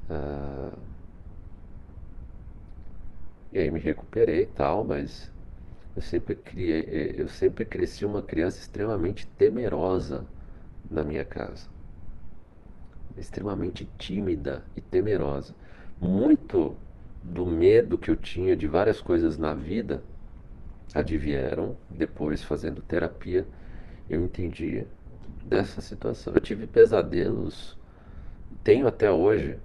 [0.09, 0.71] Ah,
[3.53, 5.33] e aí me recuperei e tal, mas
[5.97, 10.27] eu sempre criei, eu sempre cresci uma criança extremamente temerosa
[10.91, 11.69] na minha casa.
[13.17, 15.55] Extremamente tímida e temerosa.
[16.01, 16.77] Muito
[17.23, 20.03] do medo que eu tinha de várias coisas na vida
[20.95, 23.47] advieram depois fazendo terapia,
[24.09, 24.85] eu entendi
[25.45, 26.35] dessa situação.
[26.35, 27.77] Eu tive pesadelos,
[28.63, 29.59] tenho até hoje,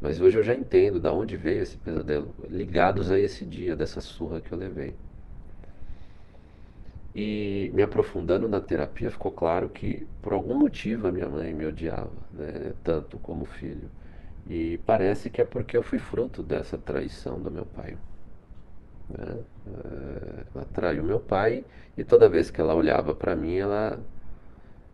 [0.00, 4.00] mas hoje eu já entendo da onde veio esse pesadelo, ligados a esse dia, dessa
[4.00, 4.94] surra que eu levei.
[7.14, 11.66] E me aprofundando na terapia, ficou claro que por algum motivo a minha mãe me
[11.66, 13.90] odiava, né, tanto como filho.
[14.48, 17.96] E parece que é porque eu fui fruto dessa traição do meu pai.
[19.08, 19.36] né?
[19.66, 21.64] Eh, Ela traiu meu pai
[21.96, 23.98] e toda vez que ela olhava para mim, ela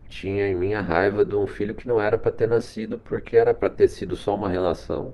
[0.09, 3.37] tinha em mim a raiva de um filho que não era para ter nascido, porque
[3.37, 5.13] era para ter sido só uma relação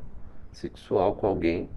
[0.52, 1.70] sexual com alguém,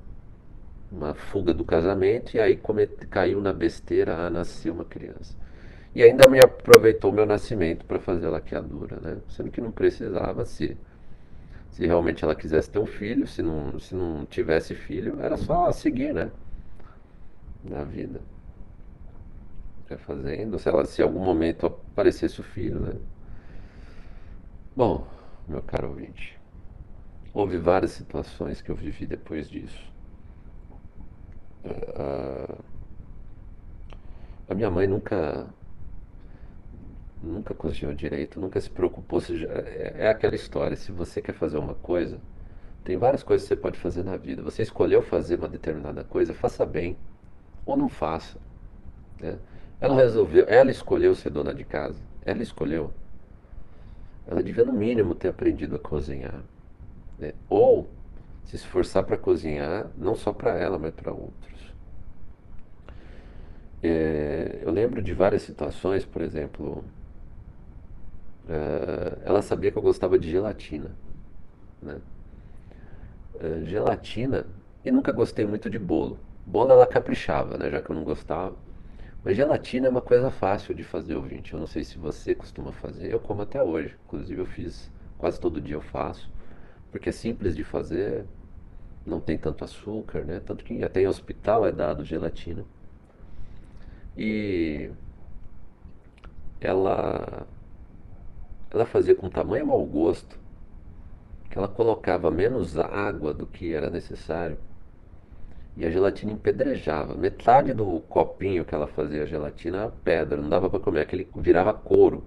[0.90, 5.36] uma fuga do casamento, e aí comete- caiu na besteira, ah, nasceu uma criança.
[5.94, 9.18] E ainda me aproveitou meu nascimento para fazer a laqueadura, né?
[9.28, 10.76] Sendo que não precisava ser.
[11.70, 15.70] Se realmente ela quisesse ter um filho, se não, se não tivesse filho, era só
[15.72, 16.30] seguir, né?
[17.64, 18.20] Na vida.
[19.88, 22.94] Vai fazendo, se ela, se em algum momento aparecesse o filho, né?
[24.76, 25.06] Bom,
[25.48, 26.38] meu caro ouvinte,
[27.34, 29.89] houve várias situações que eu vivi depois disso.
[31.64, 32.54] Ah,
[34.48, 35.46] a minha mãe nunca,
[37.22, 39.20] nunca cozinhou direito, nunca se preocupou.
[39.20, 42.18] Se é, é aquela história, se você quer fazer uma coisa,
[42.84, 44.42] tem várias coisas que você pode fazer na vida.
[44.42, 46.96] Você escolheu fazer uma determinada coisa, faça bem
[47.64, 48.38] ou não faça,
[49.20, 49.38] né?
[49.80, 52.92] Ela resolveu, ela escolheu ser dona de casa, ela escolheu.
[54.26, 56.42] Ela devia no mínimo ter aprendido a cozinhar,
[57.18, 57.32] né?
[57.48, 57.88] Ou
[58.44, 61.49] se esforçar para cozinhar, não só para ela, mas para outros.
[63.82, 66.84] É, eu lembro de várias situações, por exemplo,
[68.48, 70.96] eh, ela sabia que eu gostava de gelatina,
[71.82, 72.00] né?
[73.38, 74.46] Eh, gelatina,
[74.84, 76.18] e nunca gostei muito de bolo.
[76.44, 77.70] Bolo ela caprichava, né?
[77.70, 78.56] Já que eu não gostava.
[79.24, 81.52] Mas gelatina é uma coisa fácil de fazer, ouvinte.
[81.54, 83.96] Eu não sei se você costuma fazer, eu como até hoje.
[84.06, 86.30] Inclusive eu fiz, quase todo dia eu faço.
[86.92, 88.26] Porque é simples de fazer,
[89.06, 90.40] não tem tanto açúcar, né?
[90.40, 92.64] Tanto que até em hospital é dado gelatina.
[94.16, 94.90] E
[96.60, 97.46] ela,
[98.70, 100.38] ela fazia com tamanho mau gosto
[101.48, 104.56] que ela colocava menos água do que era necessário
[105.76, 107.14] e a gelatina empedrejava.
[107.14, 111.28] Metade do copinho que ela fazia a gelatina era pedra, não dava para comer, aquele
[111.36, 112.24] virava couro.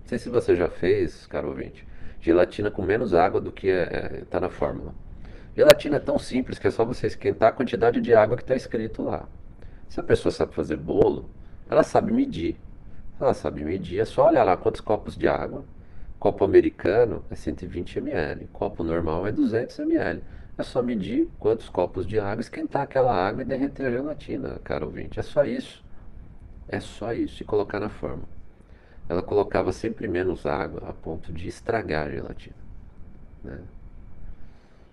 [0.00, 1.86] Não sei se você já fez, caro ouvinte.
[2.20, 4.94] Gelatina com menos água do que está na fórmula.
[5.56, 8.54] Gelatina é tão simples que é só você esquentar a quantidade de água que está
[8.54, 9.26] escrito lá.
[9.90, 11.28] Se a pessoa sabe fazer bolo,
[11.68, 12.56] ela sabe medir.
[13.20, 15.64] Ela sabe medir, é só olhar lá quantos copos de água.
[16.16, 20.22] Copo americano é 120 ml, copo normal é 200 ml.
[20.56, 24.86] É só medir quantos copos de água, esquentar aquela água e derreter a gelatina, cara
[24.86, 25.18] ouvinte.
[25.18, 25.84] É só isso.
[26.68, 27.42] É só isso.
[27.42, 28.22] E colocar na forma.
[29.08, 32.56] Ela colocava sempre menos água a ponto de estragar a gelatina.
[33.42, 33.58] Né?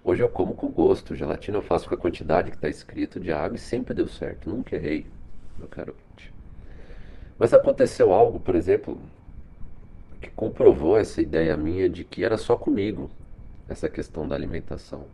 [0.08, 1.14] Hoje eu como com gosto.
[1.18, 4.50] Gelatina eu faço com a quantidade que está escrito de água e sempre deu certo.
[4.50, 5.06] Nunca errei,
[5.60, 6.34] meu caro ouvinte.
[7.38, 8.98] Mas aconteceu algo, por exemplo,
[10.22, 13.12] que comprovou essa ideia minha de que era só comigo
[13.68, 15.08] essa questão da alimentação.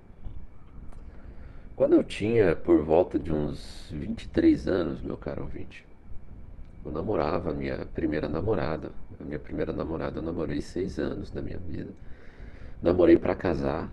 [1.76, 5.88] Quando eu tinha por volta de uns 23 anos, meu caro ouvinte,
[6.86, 8.92] eu namorava a minha primeira namorada.
[9.20, 11.90] A minha primeira namorada eu namorei seis anos da minha vida.
[12.80, 13.90] Namorei para casar.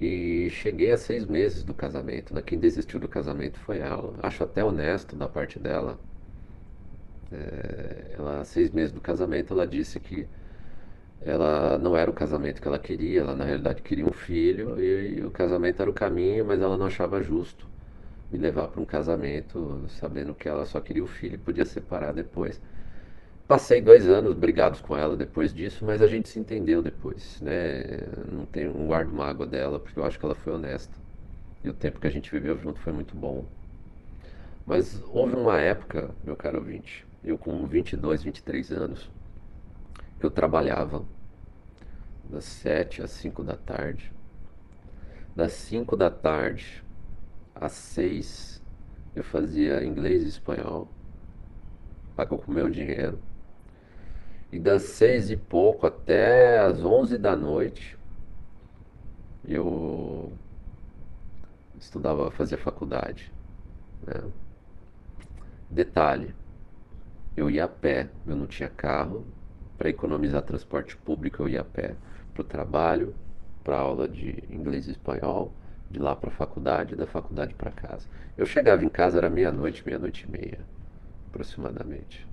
[0.00, 2.34] E cheguei a seis meses do casamento.
[2.34, 2.42] Né?
[2.42, 4.14] Quem desistiu do casamento foi ela.
[4.22, 5.98] Acho até honesto da parte dela.
[7.30, 10.26] É, ela, seis meses do casamento, ela disse que
[11.20, 13.20] ela não era o casamento que ela queria.
[13.22, 16.76] Ela na realidade queria um filho e, e o casamento era o caminho, mas ela
[16.76, 17.66] não achava justo
[18.32, 22.12] me levar para um casamento, sabendo que ela só queria o filho e podia separar
[22.14, 22.60] depois.
[23.48, 27.82] Passei dois anos brigados com ela depois disso, mas a gente se entendeu depois, né?
[28.30, 30.94] Não tenho um guardo mágoa dela, porque eu acho que ela foi honesta.
[31.64, 33.46] E o tempo que a gente viveu junto foi muito bom.
[34.66, 39.10] Mas houve uma época, meu caro ouvinte, eu com 22, 23 anos,
[40.20, 41.04] eu trabalhava
[42.28, 44.12] das 7 às 5 da tarde.
[45.34, 46.84] Das 5 da tarde
[47.54, 48.62] às seis
[49.16, 50.88] eu fazia inglês e espanhol,
[52.14, 53.18] pagou com meu dinheiro.
[54.50, 57.98] E das seis e pouco até as onze da noite
[59.48, 60.30] eu
[61.80, 63.32] estudava, fazia faculdade.
[64.06, 64.22] Né?
[65.70, 66.34] Detalhe,
[67.36, 69.26] eu ia a pé, eu não tinha carro,
[69.78, 71.94] para economizar transporte público eu ia a pé
[72.34, 73.14] para o trabalho,
[73.64, 75.52] para aula de inglês e espanhol
[75.90, 78.06] de lá para a faculdade, da faculdade para casa.
[78.36, 80.60] Eu chegava em casa, era meia-noite, meia-noite e meia,
[81.28, 82.27] aproximadamente.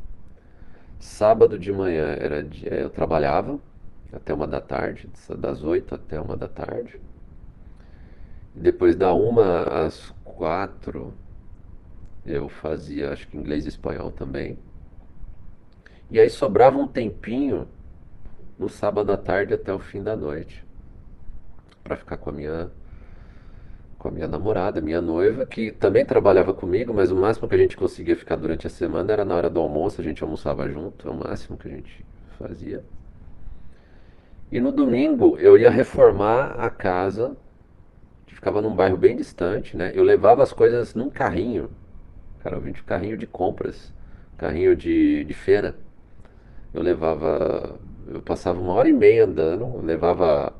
[0.99, 3.59] Sábado de manhã era dia, eu trabalhava
[4.11, 6.99] até uma da tarde, das oito até uma da tarde.
[8.53, 11.13] Depois da uma às quatro
[12.25, 14.57] eu fazia, acho que inglês e espanhol também.
[16.09, 17.67] E aí sobrava um tempinho
[18.57, 20.65] no sábado à tarde até o fim da noite
[21.83, 22.71] para ficar com a minha
[24.05, 27.57] com a minha namorada, minha noiva, que também trabalhava comigo, mas o máximo que a
[27.57, 31.07] gente conseguia ficar durante a semana era na hora do almoço, a gente almoçava junto,
[31.07, 32.05] é o máximo que a gente
[32.37, 32.83] fazia.
[34.51, 37.35] E no domingo eu ia reformar a casa,
[38.27, 39.91] que ficava num bairro bem distante, né?
[39.95, 41.71] Eu levava as coisas num carrinho,
[42.43, 43.91] cara, eu vim de carrinho de compras,
[44.37, 45.75] carrinho de, de feira.
[46.71, 50.53] Eu levava, eu passava uma hora e meia andando, levava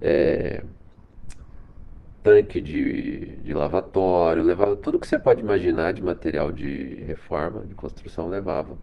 [0.00, 0.62] é,
[2.22, 7.74] tanque de, de lavatório, levava tudo que você pode imaginar de material de reforma, de
[7.74, 8.76] construção, levava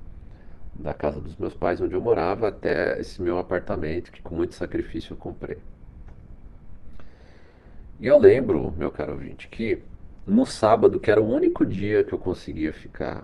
[0.74, 4.56] da casa dos meus pais, onde eu morava, até esse meu apartamento, que com muito
[4.56, 5.58] sacrifício eu comprei.
[8.00, 9.82] E eu lembro, meu caro ouvinte, que
[10.26, 13.24] no sábado, que era o único dia que eu conseguia ficar,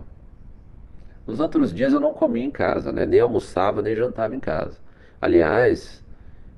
[1.27, 3.05] nos outros dias eu não comia em casa, né?
[3.05, 4.79] nem almoçava, nem jantava em casa.
[5.21, 6.03] Aliás,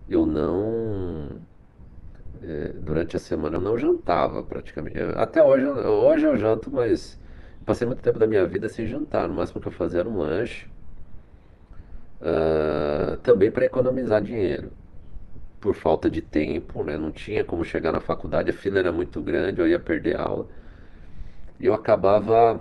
[0.09, 1.29] eu não
[2.81, 4.97] durante a semana eu não jantava praticamente.
[5.15, 7.19] Até hoje, hoje eu janto, mas
[7.65, 9.27] passei muito tempo da minha vida sem jantar.
[9.27, 10.67] No máximo que eu fazia era um lanche.
[12.21, 14.71] Uh, também para economizar dinheiro.
[15.61, 16.97] Por falta de tempo, né?
[16.97, 20.47] Não tinha como chegar na faculdade, a fila era muito grande, eu ia perder aula.
[21.59, 22.59] E eu acabava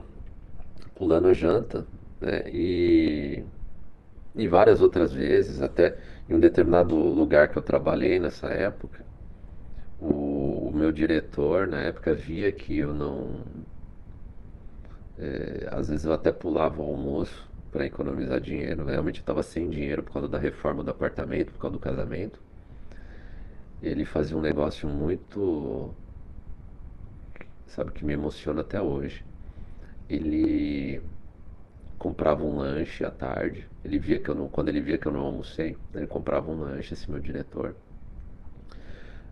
[0.95, 1.87] pulando a janta,
[2.21, 2.43] né?
[2.51, 3.45] E,
[4.35, 5.97] e várias outras vezes, até
[6.29, 9.05] em um determinado lugar que eu trabalhei nessa época,
[10.05, 13.41] o, o meu diretor na época via que eu não.
[15.19, 18.85] É, às vezes eu até pulava o almoço para economizar dinheiro.
[18.85, 18.93] Né?
[18.93, 22.39] Realmente eu estava sem dinheiro por causa da reforma do apartamento, por causa do casamento.
[23.83, 25.95] Ele fazia um negócio muito.
[27.67, 29.25] Sabe, que me emociona até hoje.
[30.09, 31.01] Ele
[31.99, 33.67] comprava um lanche à tarde.
[33.85, 36.61] Ele via que eu não, quando ele via que eu não almocei, ele comprava um
[36.61, 37.75] lanche, esse meu diretor.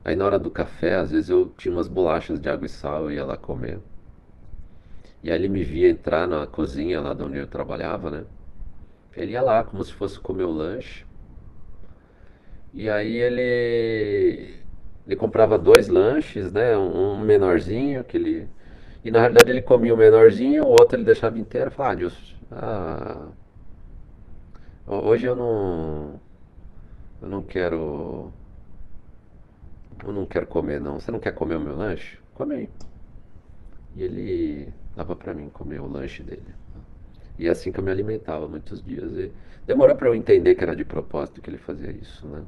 [0.05, 3.11] Aí na hora do café, às vezes eu tinha umas bolachas de água e sal
[3.11, 3.79] e ia lá comer.
[5.23, 8.25] E aí ele me via entrar na cozinha lá de onde eu trabalhava, né?
[9.17, 11.05] Ele ia lá como se fosse comer o lanche.
[12.75, 14.57] E aí ele,
[15.07, 16.77] ele comprava dois lanches, né?
[16.77, 18.49] Um menorzinho, aquele.
[19.05, 21.71] E na realidade ele comia o menorzinho, o outro ele deixava inteiro.
[21.71, 22.17] Falava, ah, Dilson,
[22.51, 23.29] ah,
[24.87, 26.21] hoje eu não,
[27.21, 28.33] eu não quero,
[30.05, 30.99] eu não quero comer não.
[31.01, 32.19] Você não quer comer o meu lanche?
[32.35, 32.71] Come aí.
[33.95, 36.55] E ele dava pra mim comer o lanche dele.
[37.39, 39.13] E é assim que eu me alimentava muitos dias.
[39.13, 39.33] E
[39.67, 42.43] demorou pra eu entender que era de propósito que ele fazia isso, né?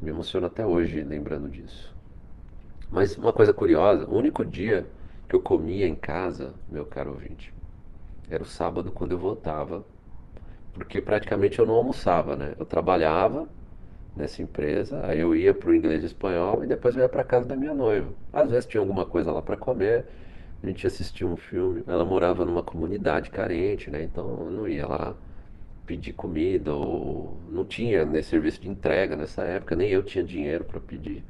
[0.00, 1.94] Me emociona até hoje lembrando disso.
[2.90, 4.86] Mas uma coisa curiosa, o único dia
[5.28, 7.54] que eu comia em casa, meu caro ouvinte,
[8.28, 9.84] era o sábado quando eu voltava,
[10.74, 12.54] porque praticamente eu não almoçava, né?
[12.58, 13.48] Eu trabalhava
[14.16, 17.24] nessa empresa, aí eu ia para o inglês e espanhol e depois eu ia para
[17.24, 18.12] casa da minha noiva.
[18.32, 20.04] Às vezes tinha alguma coisa lá para comer,
[20.62, 21.82] a gente assistia um filme.
[21.86, 24.02] Ela morava numa comunidade carente, né?
[24.02, 25.14] Então eu não ia lá
[25.86, 30.64] pedir comida ou não tinha né, serviço de entrega nessa época, nem eu tinha dinheiro
[30.64, 31.24] para pedir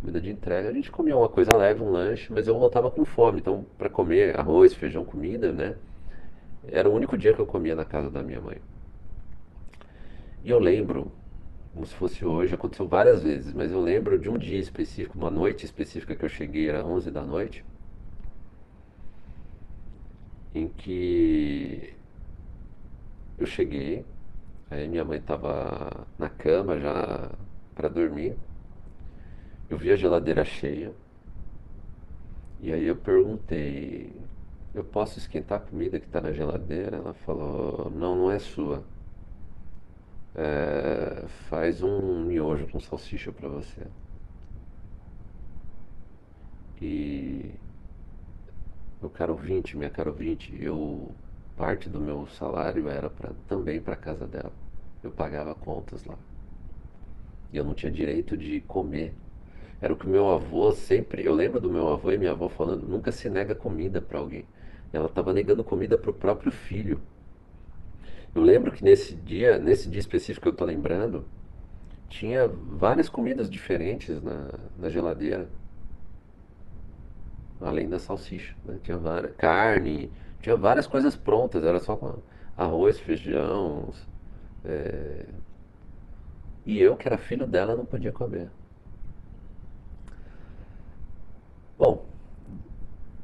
[0.00, 0.68] comida de entrega.
[0.68, 3.88] A gente comia uma coisa leve, um lanche, mas eu voltava com fome, então para
[3.88, 5.76] comer arroz, feijão, comida, né?
[6.68, 8.58] Era o único dia que eu comia na casa da minha mãe.
[10.44, 11.10] E eu lembro,
[11.74, 15.30] como se fosse hoje, aconteceu várias vezes, mas eu lembro de um dia específico, uma
[15.30, 17.64] noite específica que eu cheguei, era 11 da noite,
[20.54, 21.92] em que
[23.38, 24.04] eu cheguei,
[24.70, 27.30] aí minha mãe estava na cama já
[27.74, 28.36] para dormir.
[29.68, 30.94] Eu vi a geladeira cheia.
[32.60, 34.12] E aí eu perguntei,
[34.74, 36.96] eu posso esquentar a comida que está na geladeira?
[36.96, 38.84] Ela falou, não, não é sua.
[40.34, 43.86] É, faz um miojo com salsicha para você.
[46.80, 47.54] E
[49.00, 51.14] meu caro ouvinte, minha caro ouvinte, eu
[51.56, 54.52] parte do meu salário era pra, também para casa dela.
[55.02, 56.16] Eu pagava contas lá.
[57.52, 59.14] E eu não tinha direito de comer.
[59.80, 61.24] Era o que meu avô sempre.
[61.24, 64.44] Eu lembro do meu avô e minha avó falando: nunca se nega comida para alguém.
[64.92, 67.00] Ela estava negando comida para o próprio filho.
[68.34, 71.24] Eu lembro que nesse dia, nesse dia específico que eu estou lembrando,
[72.08, 75.48] tinha várias comidas diferentes na, na geladeira.
[77.60, 78.78] Além da salsicha, né?
[78.82, 80.10] Tinha várias, carne,
[80.40, 82.18] tinha várias coisas prontas, era só
[82.56, 83.92] arroz, feijão.
[84.64, 85.26] é,
[86.66, 88.50] E eu, que era filho dela, não podia comer.
[91.78, 92.04] Bom,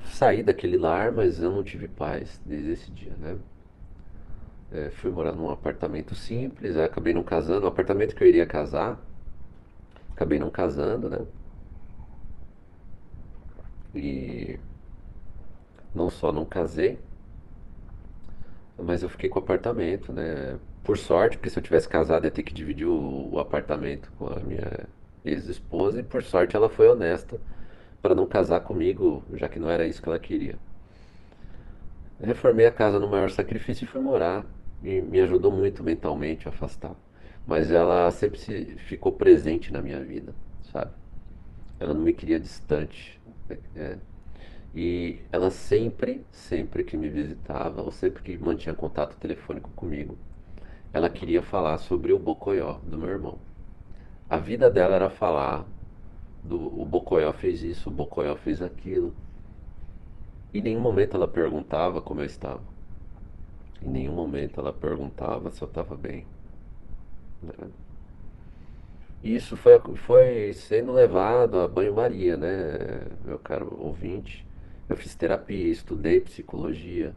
[0.05, 3.39] saí daquele lar, mas eu não tive paz desde esse dia, né?
[4.73, 7.65] É, fui morar num apartamento simples, acabei não casando.
[7.67, 9.01] O apartamento que eu iria casar,
[10.13, 11.19] acabei não casando, né?
[13.95, 14.59] E
[15.95, 16.99] não só não casei,
[18.79, 20.59] mas eu fiquei com o apartamento, né?
[20.85, 24.27] Por sorte, porque se eu tivesse casado, ia ter que dividir o, o apartamento com
[24.29, 24.89] a minha
[25.25, 27.39] ex-esposa, e por sorte ela foi honesta
[28.03, 30.57] para não casar comigo, já que não era isso que ela queria.
[32.23, 34.45] Reformei a casa no maior sacrifício e fui morar.
[34.83, 36.95] E me ajudou muito mentalmente a afastar.
[37.47, 40.35] Mas ela sempre se, ficou presente na minha vida,
[40.73, 40.93] sabe?
[41.79, 43.21] Ela não me queria distante.
[43.75, 43.97] É,
[44.75, 50.17] e ela sempre, sempre que me visitava, ou sempre que mantinha contato telefônico comigo,
[50.93, 53.39] ela queria falar sobre o Bocoió do meu irmão.
[54.29, 55.67] A vida dela era falar
[56.43, 59.15] do o Bocoió fez isso, o Bocoió fez aquilo.
[60.55, 62.63] Em nenhum momento ela perguntava como eu estava.
[63.83, 66.27] Em nenhum momento ela perguntava se eu estava bem.
[67.43, 67.69] né?
[69.23, 74.47] Isso foi, foi sendo levado a banho-maria, né, meu caro ouvinte?
[74.89, 77.15] Eu fiz terapia, estudei psicologia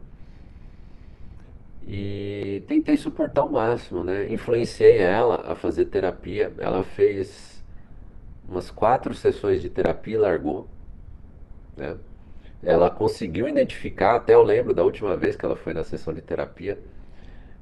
[1.86, 4.32] e tentei suportar o máximo, né?
[4.32, 6.52] Influenciei ela a fazer terapia.
[6.58, 7.62] Ela fez
[8.48, 10.66] umas quatro sessões de terapia e largou,
[11.76, 11.96] né?
[12.64, 16.22] Ela conseguiu identificar, até eu lembro da última vez que ela foi na sessão de
[16.22, 16.78] terapia,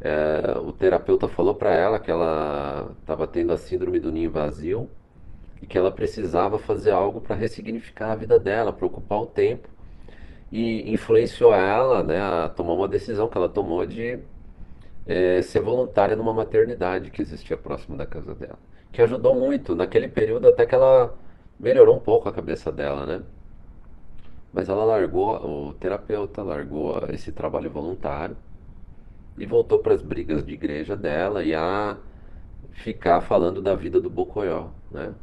[0.01, 4.91] é, o terapeuta falou para ela que ela estava tendo a síndrome do ninho vazio
[5.63, 9.69] e que ela precisava fazer algo para ressignificar a vida dela, para ocupar o tempo
[10.51, 14.19] e influenciou ela, né, a tomar uma decisão que ela tomou de
[15.07, 18.59] é, ser voluntária numa maternidade que existia próximo da casa dela,
[18.93, 21.15] que ajudou muito naquele período até que ela
[21.59, 23.23] melhorou um pouco a cabeça dela, né?
[24.53, 28.37] Mas ela largou, o terapeuta largou esse trabalho voluntário
[29.39, 31.97] e voltou para as brigas de igreja dela e a
[32.73, 35.15] ficar falando da vida do Bocoió, né?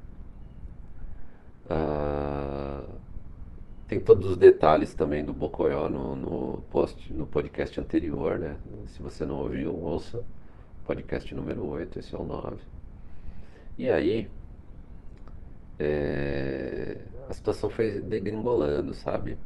[1.69, 2.83] Ah,
[3.87, 8.57] tem todos os detalhes também do Bocoió no, no post, no podcast anterior, né?
[8.87, 10.23] Se você não ouviu, ouça.
[10.85, 12.57] Podcast número 8, esse é o 9.
[13.77, 14.29] E aí,
[15.77, 16.97] é,
[17.29, 19.37] a situação foi degringolando, sabe,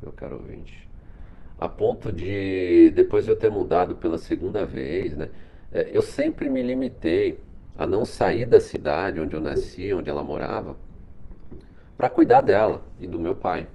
[0.00, 0.88] meu caro ouvinte?
[1.58, 5.28] A ponto de, depois de eu ter mudado pela segunda vez, né?
[5.72, 7.40] é, eu sempre me limitei
[7.76, 10.76] a não sair da cidade onde eu nasci, onde ela morava,
[11.96, 13.66] para cuidar dela e do meu pai.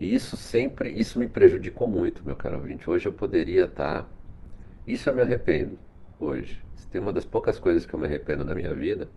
[0.00, 2.88] E isso sempre, isso me prejudicou muito, meu caro ouvinte.
[2.88, 4.02] Hoje eu poderia estar.
[4.02, 4.08] Tá,
[4.86, 5.78] isso eu me arrependo
[6.18, 6.62] hoje.
[6.74, 9.08] Se tem uma das poucas coisas que eu me arrependo na minha vida,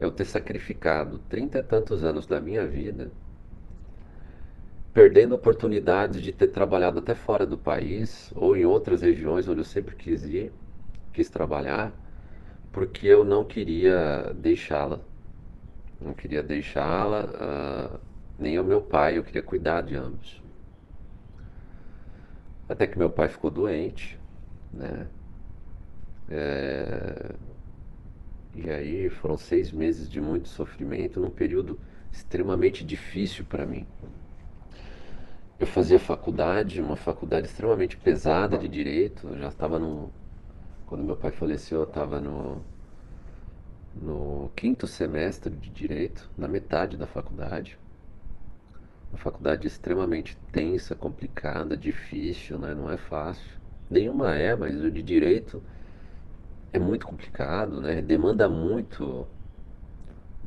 [0.00, 3.10] eu ter sacrificado trinta e tantos anos da minha vida
[4.92, 9.64] perdendo oportunidades de ter trabalhado até fora do país ou em outras regiões onde eu
[9.64, 10.52] sempre quis ir,
[11.12, 11.92] quis trabalhar,
[12.72, 15.00] porque eu não queria deixá-la.
[16.00, 18.00] Não queria deixá-la, uh,
[18.38, 20.42] nem o meu pai, eu queria cuidar de ambos.
[22.68, 24.18] Até que meu pai ficou doente,
[24.72, 25.06] né?
[26.28, 27.34] É...
[28.54, 31.78] E aí foram seis meses de muito sofrimento, num período
[32.12, 33.86] extremamente difícil para mim.
[35.58, 39.28] Eu fazia faculdade, uma faculdade extremamente pesada de direito.
[39.28, 40.10] Eu já estava no.
[40.86, 42.62] Quando meu pai faleceu, eu estava no,
[43.94, 47.78] no quinto semestre de direito, na metade da faculdade.
[49.12, 52.74] Uma faculdade extremamente tensa, complicada, difícil, né?
[52.74, 53.60] não é fácil.
[53.88, 55.62] Nenhuma é, mas o de direito
[56.72, 58.00] é muito complicado, né?
[58.02, 59.26] demanda muito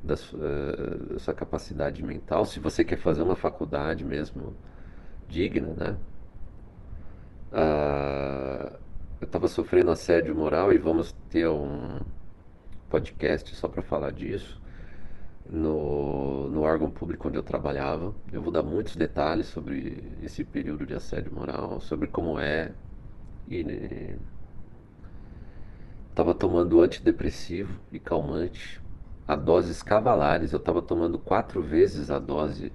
[0.03, 0.75] da sua,
[1.11, 2.45] da sua capacidade mental.
[2.45, 4.55] Se você quer fazer uma faculdade mesmo
[5.27, 5.97] digna, né?
[7.51, 8.73] Ah,
[9.21, 11.99] eu estava sofrendo assédio moral e vamos ter um
[12.89, 14.61] podcast só para falar disso
[15.49, 18.13] no, no órgão público onde eu trabalhava.
[18.31, 22.71] Eu vou dar muitos detalhes sobre esse período de assédio moral, sobre como é.
[23.47, 24.15] E
[26.13, 28.79] estava tomando antidepressivo e calmante
[29.27, 30.53] a doses cavalares.
[30.53, 32.71] Eu estava tomando quatro vezes a dose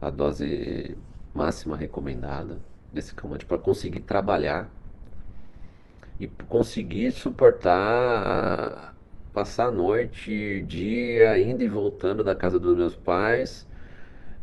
[0.00, 0.96] a dose
[1.34, 2.58] máxima recomendada
[2.90, 4.70] desse calmante para conseguir trabalhar
[6.18, 8.96] e conseguir suportar
[9.32, 13.68] passar a noite, dia, indo e voltando da casa dos meus pais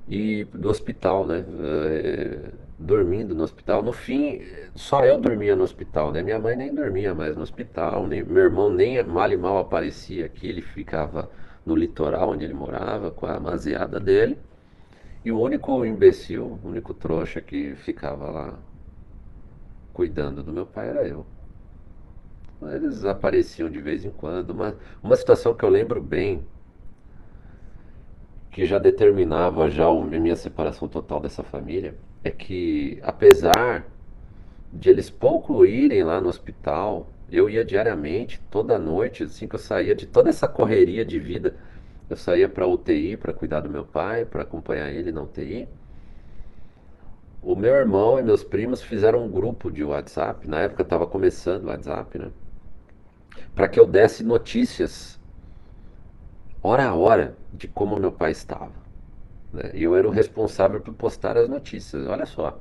[0.07, 1.43] e do hospital, né?
[1.59, 3.81] É, dormindo no hospital.
[3.81, 4.41] No fim,
[4.75, 6.21] só eu dormia no hospital, né?
[6.21, 10.25] Minha mãe nem dormia mais no hospital, nem, meu irmão nem mal e mal aparecia
[10.25, 11.29] aqui, ele ficava
[11.65, 14.37] no litoral onde ele morava com a maseada dele.
[15.25, 18.59] E o único imbecil, o único trouxa que ficava lá
[19.91, 21.25] cuidando do meu pai era eu.
[22.61, 24.51] Eles apareciam de vez em quando.
[24.51, 26.45] Uma, uma situação que eu lembro bem,
[28.51, 33.85] que já determinava já a minha separação total dessa família, é que apesar
[34.71, 39.59] de eles pouco irem lá no hospital, eu ia diariamente, toda noite, assim que eu
[39.59, 41.55] saía de toda essa correria de vida
[42.09, 45.67] eu saía para UTI para cuidar do meu pai, para acompanhar ele na UTI.
[47.41, 51.65] O meu irmão e meus primos fizeram um grupo de WhatsApp, na época estava começando
[51.65, 52.31] o WhatsApp, né?
[53.53, 55.19] Para que eu desse notícias
[56.63, 58.86] hora a hora de como meu pai estava.
[59.53, 59.71] Né?
[59.73, 62.59] Eu era o responsável por postar as notícias, olha só.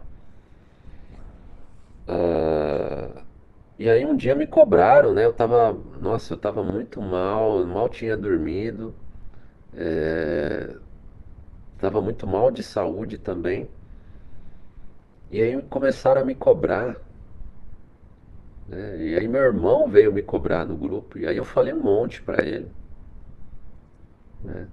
[2.09, 3.20] Uh,
[3.78, 5.24] e aí um dia me cobraram, né?
[5.24, 8.95] Eu tava, nossa, eu tava muito mal, mal tinha dormido.
[9.74, 10.76] É,
[12.01, 13.68] muito mal de saúde também.
[15.30, 16.97] E aí começaram a me cobrar.
[18.68, 18.99] Né?
[18.99, 21.18] E aí meu irmão veio me cobrar no grupo.
[21.18, 22.70] E aí eu falei um monte para ele.
[24.45, 24.68] Né?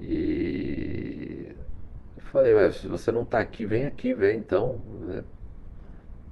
[0.00, 1.54] E
[2.34, 4.80] falei, se você não está aqui, vem aqui, vem então.
[5.02, 5.22] Né?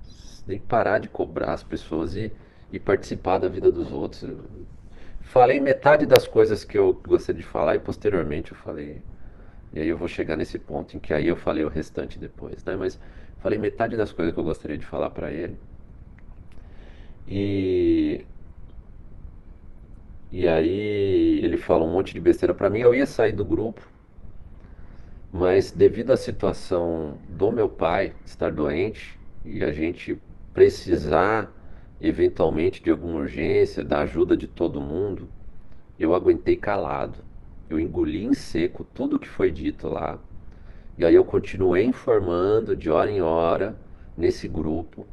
[0.03, 2.33] Você tem que parar de cobrar as pessoas e,
[2.73, 4.29] e participar da vida dos outros.
[5.21, 9.01] Falei metade das coisas que eu gostaria de falar e posteriormente eu falei.
[9.73, 12.65] E aí eu vou chegar nesse ponto em que aí eu falei o restante depois,
[12.65, 12.77] né?
[12.77, 12.99] Mas
[13.39, 15.57] falei metade das coisas que eu gostaria de falar para ele.
[17.29, 18.27] E
[20.33, 22.81] e aí ele fala um monte de besteira para mim.
[22.81, 23.87] Eu ia sair do grupo,
[25.31, 30.19] mas devido à situação do meu pai estar doente e a gente
[30.55, 31.53] precisar
[32.01, 35.29] eventualmente de alguma urgência, da ajuda de todo mundo,
[35.99, 37.19] eu aguentei calado.
[37.71, 40.19] Eu engoli em seco tudo que foi dito lá.
[40.99, 43.77] E aí eu continuei informando de hora em hora
[44.17, 45.07] nesse grupo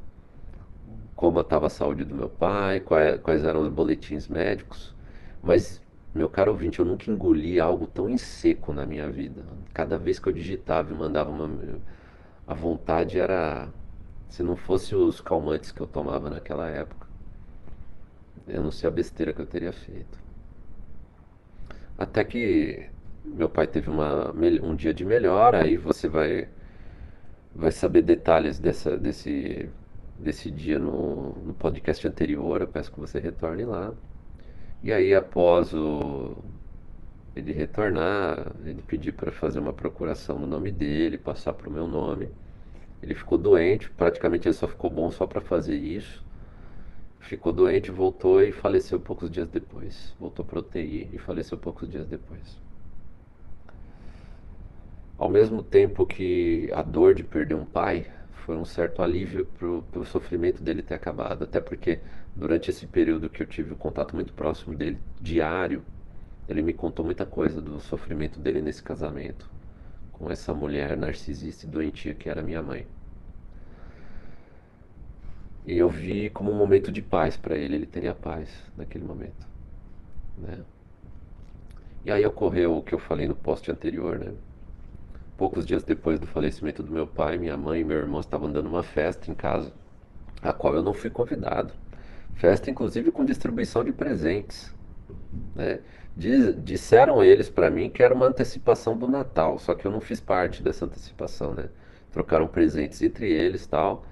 [1.16, 4.96] como estava a saúde do meu pai, quais, quais eram os boletins médicos.
[5.42, 5.82] Mas,
[6.14, 9.44] meu caro ouvinte, eu nunca engoli algo tão em seco na minha vida.
[9.74, 11.80] Cada vez que eu digitava e mandava uma.
[12.46, 13.70] A vontade era
[14.30, 17.08] se não fosse os calmantes que eu tomava naquela época.
[18.48, 20.18] Eu não sei a besteira que eu teria feito.
[21.98, 22.90] Até que
[23.24, 24.32] meu pai teve uma,
[24.64, 26.48] um dia de melhora, aí você vai,
[27.54, 29.70] vai saber detalhes dessa, desse,
[30.18, 32.62] desse dia no, no podcast anterior.
[32.62, 33.94] Eu peço que você retorne lá.
[34.84, 36.38] E aí, após o,
[37.36, 41.88] ele retornar, ele pedir para fazer uma procuração no nome dele, passar para o meu
[41.88, 42.30] nome.
[43.02, 46.24] Ele ficou doente, praticamente ele só ficou bom só para fazer isso.
[47.20, 50.16] Ficou doente, voltou e faleceu poucos dias depois.
[50.20, 52.58] Voltou para UTI e faleceu poucos dias depois.
[55.18, 58.08] Ao mesmo tempo que a dor de perder um pai
[58.46, 59.46] foi um certo alívio
[59.92, 61.44] para o sofrimento dele ter acabado.
[61.44, 62.00] Até porque
[62.40, 65.84] durante esse período que eu tive um contato muito próximo dele, diário,
[66.48, 69.50] ele me contou muita coisa do sofrimento dele nesse casamento
[70.14, 72.88] com essa mulher narcisista e doentia que era minha mãe.
[75.66, 79.46] E eu vi como um momento de paz para ele, ele teria paz naquele momento,
[80.38, 80.60] né?
[82.06, 84.34] E aí ocorreu o que eu falei no post anterior, né?
[85.38, 88.70] Poucos dias depois do falecimento do meu pai, minha mãe e meu irmão estavam dando
[88.70, 89.74] uma festa em casa,
[90.42, 91.74] a qual eu não fui convidado.
[92.36, 94.74] Festa inclusive com distribuição de presentes,
[95.56, 95.80] né?
[96.16, 100.02] Diz, disseram eles para mim que era uma antecipação do Natal, só que eu não
[100.02, 101.70] fiz parte dessa antecipação, né?
[102.12, 104.06] Trocaram presentes entre eles tal.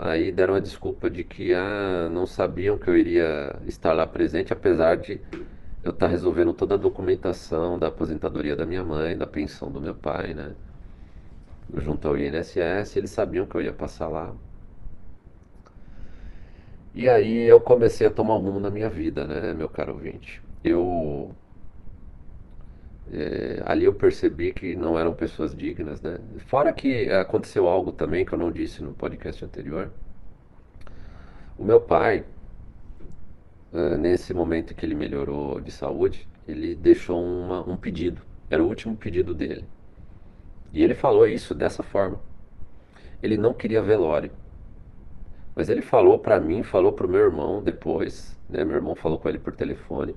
[0.00, 4.52] Aí deram a desculpa de que ah, não sabiam que eu iria estar lá presente,
[4.52, 5.20] apesar de
[5.84, 9.94] eu estar resolvendo toda a documentação da aposentadoria da minha mãe, da pensão do meu
[9.94, 10.54] pai, né?
[11.76, 14.34] Junto ao INSS, eles sabiam que eu ia passar lá.
[16.96, 20.42] E aí eu comecei a tomar um rumo na minha vida, né, meu caro ouvinte?
[20.66, 21.34] eu
[23.12, 26.18] é, ali eu percebi que não eram pessoas dignas, né?
[26.46, 29.92] Fora que aconteceu algo também que eu não disse no podcast anterior.
[31.56, 32.24] O meu pai,
[33.72, 38.20] é, nesse momento que ele melhorou de saúde, ele deixou uma, um pedido.
[38.50, 39.64] Era o último pedido dele.
[40.72, 42.20] E ele falou isso dessa forma.
[43.22, 44.32] Ele não queria velório.
[45.56, 48.62] Mas ele falou para mim, falou para o meu irmão depois, né?
[48.64, 50.14] Meu irmão falou com ele por telefone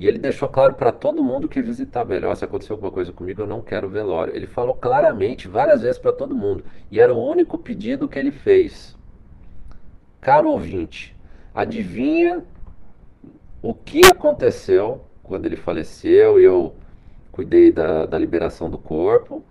[0.00, 3.42] e ele deixou claro para todo mundo que visitar melhor, se aconteceu alguma coisa comigo,
[3.42, 4.34] eu não quero velório.
[4.34, 6.64] Ele falou claramente, várias vezes para todo mundo.
[6.90, 8.96] E era o único pedido que ele fez.
[10.18, 11.14] Caro ouvinte,
[11.54, 12.42] adivinha
[13.60, 16.74] o que aconteceu quando ele faleceu e eu
[17.30, 19.44] cuidei da, da liberação do corpo?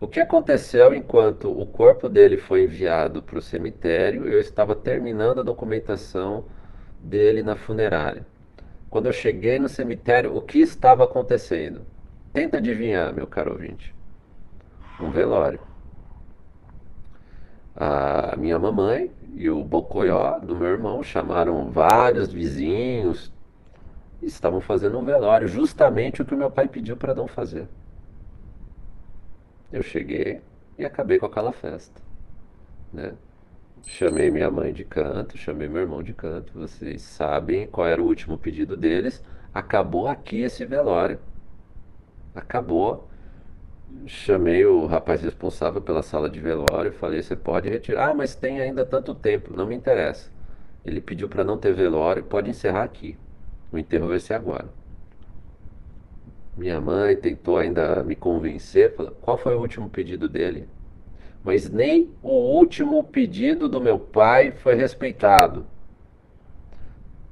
[0.00, 4.26] O que aconteceu enquanto o corpo dele foi enviado para o cemitério?
[4.26, 6.44] Eu estava terminando a documentação
[6.98, 8.26] dele na funerária.
[8.90, 11.82] Quando eu cheguei no cemitério, o que estava acontecendo?
[12.32, 13.94] Tenta adivinhar, meu caro ouvinte.
[15.00, 15.60] Um velório.
[17.76, 23.32] A minha mamãe e o bocoió do meu irmão chamaram vários vizinhos
[24.20, 27.68] e estavam fazendo um velório, justamente o que o meu pai pediu para não fazer.
[29.74, 30.40] Eu cheguei
[30.78, 32.00] e acabei com aquela festa,
[32.92, 33.14] né?
[33.82, 36.52] Chamei minha mãe de canto, chamei meu irmão de canto.
[36.56, 39.20] Vocês sabem qual era o último pedido deles.
[39.52, 41.18] Acabou aqui esse velório.
[42.36, 43.08] Acabou.
[44.06, 46.92] Chamei o rapaz responsável pela sala de velório.
[46.92, 49.56] Falei: Você pode retirar, ah, mas tem ainda tanto tempo.
[49.56, 50.30] Não me interessa.
[50.84, 52.22] Ele pediu para não ter velório.
[52.22, 53.18] Pode encerrar aqui.
[53.72, 54.68] O enterro vai ser agora.
[56.56, 58.94] Minha mãe tentou ainda me convencer.
[58.94, 60.68] Falou, qual foi o último pedido dele?
[61.44, 65.66] mas nem o último pedido do meu pai foi respeitado.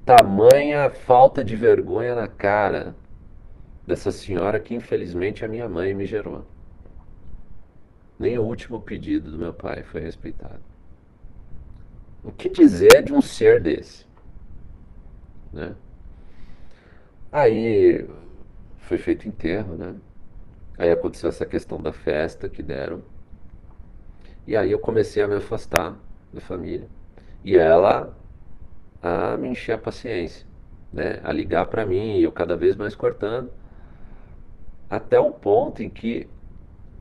[0.05, 2.95] Tamanha falta de vergonha na cara
[3.87, 6.45] dessa senhora que infelizmente a minha mãe me gerou.
[8.19, 10.61] Nem o último pedido do meu pai foi respeitado.
[12.23, 14.05] O que dizer de um ser desse?
[15.51, 15.75] Né?
[17.33, 18.07] Aí
[18.93, 19.95] foi feito enterro, né?
[20.77, 23.03] Aí aconteceu essa questão da festa que deram.
[24.47, 25.97] E aí eu comecei a me afastar
[26.31, 26.87] da família.
[27.43, 28.15] E ela
[29.01, 30.47] a me encher a paciência,
[30.93, 31.21] né?
[31.25, 33.51] A ligar para mim e eu cada vez mais cortando.
[34.91, 36.29] Até o ponto em que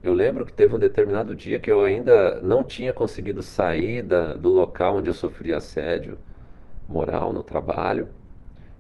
[0.02, 4.34] eu lembro que teve um determinado dia que eu ainda não tinha conseguido sair da,
[4.34, 6.18] do local onde eu sofri assédio
[6.88, 8.08] moral no trabalho.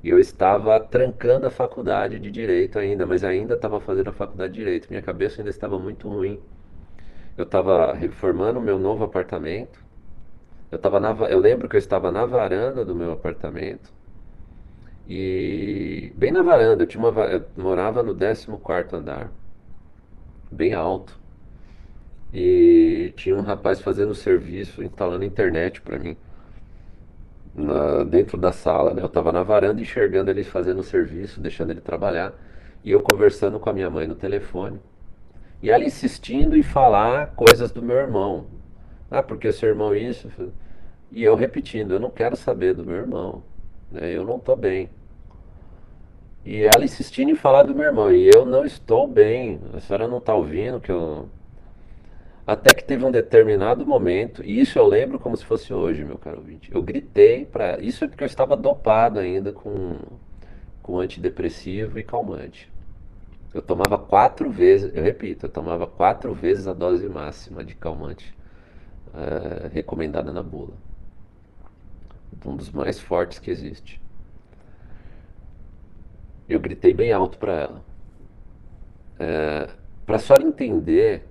[0.03, 4.53] E eu estava trancando a faculdade de direito ainda, mas ainda estava fazendo a faculdade
[4.53, 4.89] de direito.
[4.89, 6.39] Minha cabeça ainda estava muito ruim.
[7.37, 9.79] Eu estava reformando o meu novo apartamento.
[10.71, 13.91] Eu, tava na, eu lembro que eu estava na varanda do meu apartamento.
[15.07, 18.47] E bem na varanda, eu, tinha uma, eu morava no 14
[18.95, 19.31] andar,
[20.51, 21.19] bem alto.
[22.33, 26.15] E tinha um rapaz fazendo serviço, instalando internet para mim.
[27.55, 29.01] Na- dentro da sala, né?
[29.01, 32.33] Eu estava na varanda enxergando ele fazendo o serviço, deixando ele trabalhar,
[32.83, 34.79] e eu conversando com a minha mãe no telefone.
[35.61, 38.47] E ela insistindo em falar coisas do meu irmão.
[39.09, 40.29] Ah, porque seu irmão isso.
[41.11, 43.43] E eu repetindo, eu não quero saber do meu irmão,
[43.91, 44.09] né?
[44.11, 44.89] Eu não estou bem.
[46.45, 49.59] E ela insistindo em falar do meu irmão, e eu não estou bem.
[49.73, 51.29] A senhora não está ouvindo que eu
[52.45, 56.17] até que teve um determinado momento, e isso eu lembro como se fosse hoje, meu
[56.17, 56.73] caro ouvinte.
[56.73, 57.79] Eu gritei para.
[57.81, 59.95] Isso é porque eu estava dopado ainda com,
[60.81, 62.71] com antidepressivo e calmante.
[63.53, 68.33] Eu tomava quatro vezes, eu repito, eu tomava quatro vezes a dose máxima de calmante
[69.13, 70.73] eh, recomendada na bula.
[72.45, 74.01] Um dos mais fortes que existe.
[76.47, 77.81] Eu gritei bem alto para ela.
[80.05, 81.23] Para a senhora entender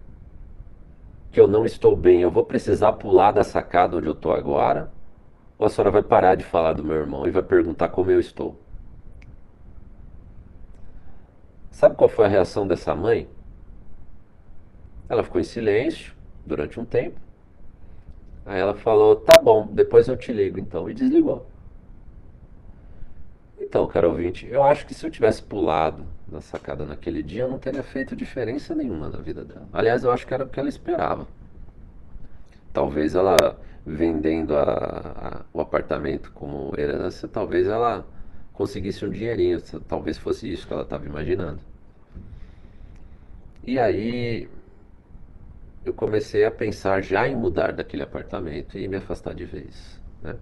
[1.33, 4.91] que eu não estou bem, eu vou precisar pular da sacada onde eu estou agora?
[5.59, 8.19] Ou a senhora vai parar de falar do meu irmão e vai perguntar como eu
[8.19, 8.57] estou?
[11.71, 13.29] Sabe qual foi a reação dessa mãe?
[15.09, 16.15] Ela ficou em silêncio
[16.45, 17.19] durante um tempo.
[18.45, 20.91] Aí ela falou: Tá bom, depois eu te ligo então.
[20.91, 21.50] E desligou.
[23.71, 27.57] Então, caro ouvinte, eu acho que se eu tivesse pulado na sacada naquele dia, não
[27.57, 29.69] teria feito diferença nenhuma na vida dela.
[29.73, 31.29] Aliás, eu acho que era o que ela esperava.
[32.73, 33.37] Talvez ela
[33.87, 38.05] vendendo a, a, o apartamento como herança, talvez ela
[38.53, 39.63] conseguisse um dinheirinho.
[39.87, 41.61] Talvez fosse isso que ela estava imaginando.
[43.65, 44.49] E aí
[45.85, 50.35] eu comecei a pensar já em mudar daquele apartamento e me afastar de vez, né?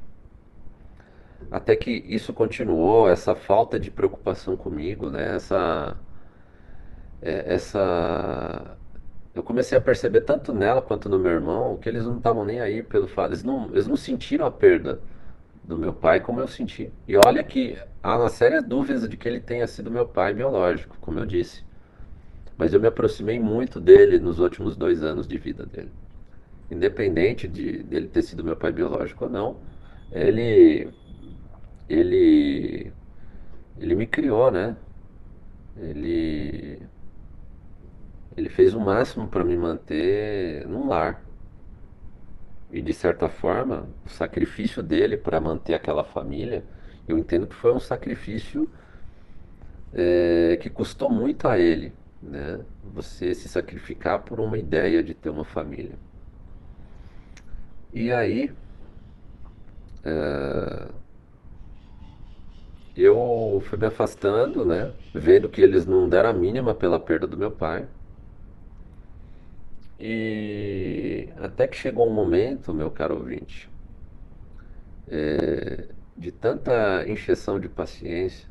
[1.51, 5.36] Até que isso continuou, essa falta de preocupação comigo, né?
[5.36, 5.97] Essa,
[7.22, 8.76] é, essa,
[9.34, 12.61] eu comecei a perceber tanto nela quanto no meu irmão que eles não estavam nem
[12.61, 15.01] aí pelo fato, eles não, eles não sentiram a perda
[15.64, 16.91] do meu pai como eu senti.
[17.07, 20.97] E olha que há uma séria dúvida de que ele tenha sido meu pai biológico,
[21.01, 21.62] como eu disse.
[22.57, 25.93] Mas eu me aproximei muito dele nos últimos dois anos de vida dele.
[26.70, 29.57] Independente de dele ter sido meu pai biológico ou não,
[30.11, 30.89] ele
[31.89, 32.93] ele
[33.78, 34.76] ele me criou, né?
[35.76, 36.80] Ele
[38.36, 41.22] ele fez o máximo para me manter num lar.
[42.70, 46.64] E de certa forma, o sacrifício dele para manter aquela família,
[47.09, 48.70] eu entendo que foi um sacrifício
[49.93, 52.61] é, que custou muito a ele, né?
[52.95, 55.97] Você se sacrificar por uma ideia de ter uma família.
[57.93, 58.53] E aí,
[60.05, 60.89] é,
[63.03, 64.92] eu fui me afastando, né?
[65.14, 67.86] Vendo que eles não deram a mínima pela perda do meu pai.
[70.01, 73.68] E até que chegou um momento, meu caro ouvinte,
[75.09, 78.49] é, de tanta encheção de paciência,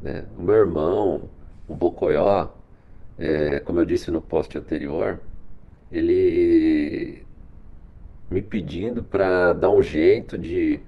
[0.00, 0.24] né?
[0.36, 1.28] O meu irmão,
[1.68, 2.48] o Bocoió,
[3.18, 5.20] é, como eu disse no post anterior,
[5.90, 7.24] ele
[8.30, 10.80] me pedindo para dar um jeito de,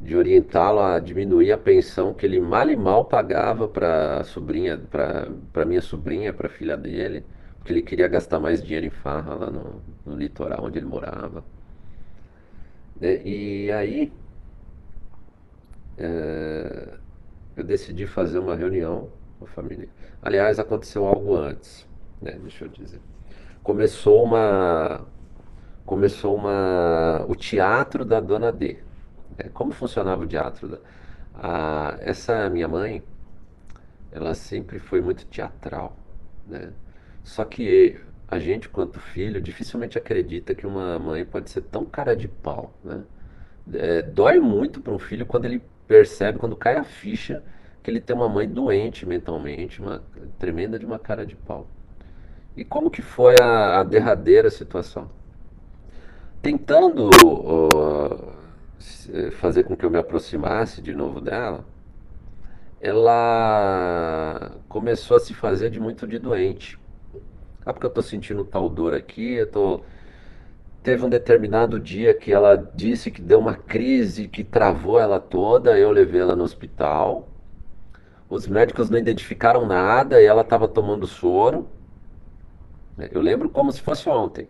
[0.00, 5.64] de orientá-lo a diminuir a pensão que ele mal e mal pagava para sobrinha, para
[5.64, 7.24] minha sobrinha, para filha dele,
[7.58, 11.44] porque ele queria gastar mais dinheiro em farra lá no, no litoral onde ele morava.
[13.00, 14.12] É, e aí
[15.96, 16.94] é,
[17.56, 19.88] eu decidi fazer uma reunião com a família.
[20.22, 21.86] Aliás, aconteceu algo antes,
[22.20, 22.38] né?
[22.42, 23.00] Deixa eu dizer.
[23.62, 25.06] Começou uma
[25.84, 28.78] começou uma o teatro da Dona D.
[29.38, 30.80] É, como funcionava o teatro?
[31.34, 33.02] A, essa minha mãe,
[34.10, 35.96] ela sempre foi muito teatral,
[36.46, 36.72] né?
[37.22, 42.16] Só que a gente, quanto filho, dificilmente acredita que uma mãe pode ser tão cara
[42.16, 43.04] de pau, né?
[43.72, 47.42] É, dói muito para um filho quando ele percebe, quando cai a ficha
[47.82, 50.02] que ele tem uma mãe doente mentalmente, uma
[50.38, 51.66] tremenda de uma cara de pau.
[52.56, 55.10] E como que foi a, a derradeira situação?
[56.42, 58.37] Tentando uh,
[59.32, 61.64] fazer com que eu me aproximasse de novo dela,
[62.80, 66.78] ela começou a se fazer de muito de doente.
[67.64, 69.80] Ah, porque eu estou sentindo tal dor aqui, eu tô...
[70.82, 75.76] Teve um determinado dia que ela disse que deu uma crise que travou ela toda,
[75.76, 77.28] eu levei ela no hospital.
[78.30, 81.68] Os médicos não identificaram nada e ela estava tomando soro.
[83.12, 84.48] Eu lembro como se fosse ontem.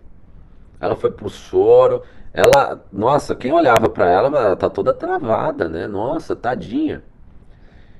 [0.80, 2.02] Ela foi pro soro.
[2.38, 5.88] Ela, nossa, quem olhava para ela, ela tá toda travada, né?
[5.88, 7.02] Nossa, tadinha.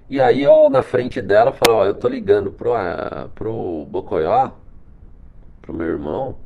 [0.09, 4.53] E aí eu na frente dela falei, ó, eu tô ligando pro, a, pro Bocoió,
[5.61, 6.36] pro meu irmão,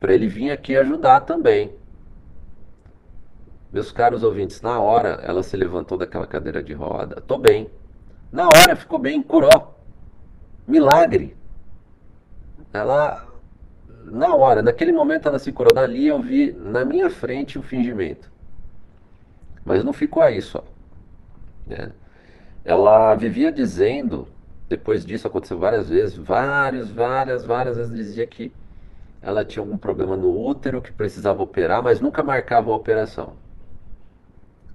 [0.00, 1.74] para ele vir aqui ajudar também.
[3.70, 7.20] Meus caros ouvintes, na hora ela se levantou daquela cadeira de roda.
[7.20, 7.70] Tô bem.
[8.32, 9.78] Na hora ficou bem, curou.
[10.66, 11.36] Milagre.
[12.72, 13.26] Ela,
[14.04, 15.72] na hora, naquele momento ela se curou.
[15.72, 18.30] Dali eu vi na minha frente o fingimento.
[19.64, 20.62] Mas não ficou aí só.
[21.66, 21.92] Né?
[22.64, 24.28] Ela vivia dizendo,
[24.68, 28.52] depois disso aconteceu várias vezes, várias, várias, várias vezes dizia que
[29.22, 33.34] ela tinha algum problema no útero que precisava operar, mas nunca marcava a operação.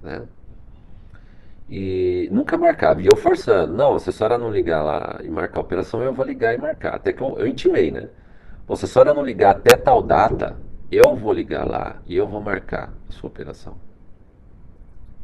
[0.02, 0.22] Né?
[1.68, 3.00] E nunca marcava.
[3.00, 6.12] E eu forçando, não, se a senhora não ligar lá e marcar a operação, eu
[6.12, 6.96] vou ligar e marcar.
[6.96, 8.08] Até que eu, eu intimei, né?
[8.70, 10.56] Bom, se a senhora não ligar até tal data,
[10.92, 13.76] eu vou ligar lá e eu vou marcar a sua operação.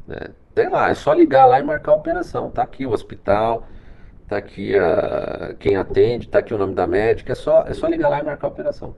[0.04, 0.18] Né?
[0.52, 2.50] Sei lá, é só ligar lá e marcar a operação.
[2.50, 3.64] Tá aqui o hospital,
[4.26, 7.86] tá aqui a, quem atende, tá aqui o nome da médica, é só, é só
[7.86, 8.96] ligar lá e marcar a operação.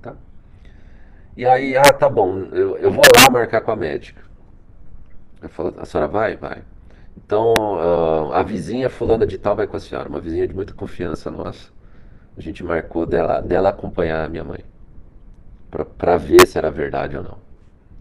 [0.00, 0.14] Tá?
[1.36, 4.22] E aí, ah, tá bom, eu, eu vou lá marcar com a médica.
[5.42, 6.34] Eu falo, a senhora vai?
[6.34, 6.62] Vai.
[7.14, 10.72] Então, uh, a vizinha fulana de tal vai com a senhora, uma vizinha de muita
[10.72, 11.74] confiança nossa.
[12.36, 14.64] A gente marcou dela, dela acompanhar a minha mãe.
[15.98, 17.38] para ver se era verdade ou não.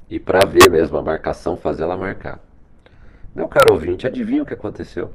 [0.10, 2.40] E para ver mesmo a marcação, fazer ela marcar.
[3.34, 5.12] Meu caro ouvinte, adivinha o que aconteceu?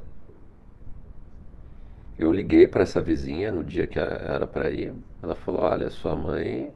[2.17, 4.93] Eu liguei para essa vizinha no dia que era para ir.
[5.23, 6.73] Ela falou: Olha, sua mãe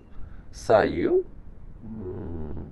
[0.51, 1.25] saiu,
[1.83, 2.63] hum,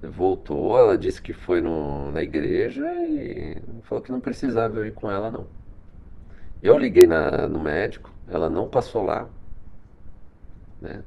[0.00, 0.78] voltou.
[0.78, 5.10] Ela disse que foi no, na igreja e falou que não precisava eu ir com
[5.10, 5.46] ela, não.
[6.62, 9.28] Eu liguei na, no médico, ela não passou lá.
[10.80, 11.02] Né?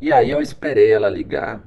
[0.00, 1.62] E aí eu esperei ela ligar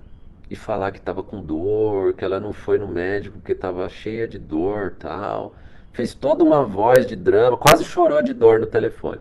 [0.49, 4.28] e falar que estava com dor, que ela não foi no médico porque estava cheia
[4.28, 5.55] de dor tal.
[5.91, 9.20] Fez toda uma voz de drama, quase chorou de dor no telefone.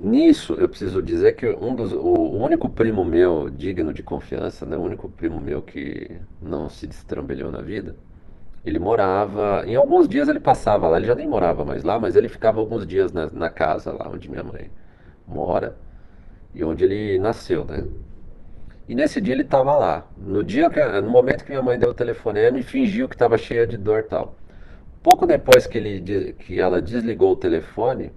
[0.00, 4.76] Nisso, eu preciso dizer que um dos, o, único primo meu digno de confiança, né,
[4.76, 7.94] o único primo meu que não se destrambelhou na vida,
[8.64, 9.64] ele morava.
[9.66, 12.60] Em alguns dias ele passava lá, ele já nem morava mais lá, mas ele ficava
[12.60, 14.70] alguns dias na, na casa lá onde minha mãe
[15.26, 15.76] mora
[16.54, 17.84] e onde ele nasceu, né?
[18.88, 20.06] E nesse dia ele estava lá.
[20.16, 23.38] No dia que, no momento que minha mãe deu o telefonema e fingiu que estava
[23.38, 24.34] cheia de dor tal.
[25.02, 28.12] Pouco depois que, ele, que ela desligou o telefone,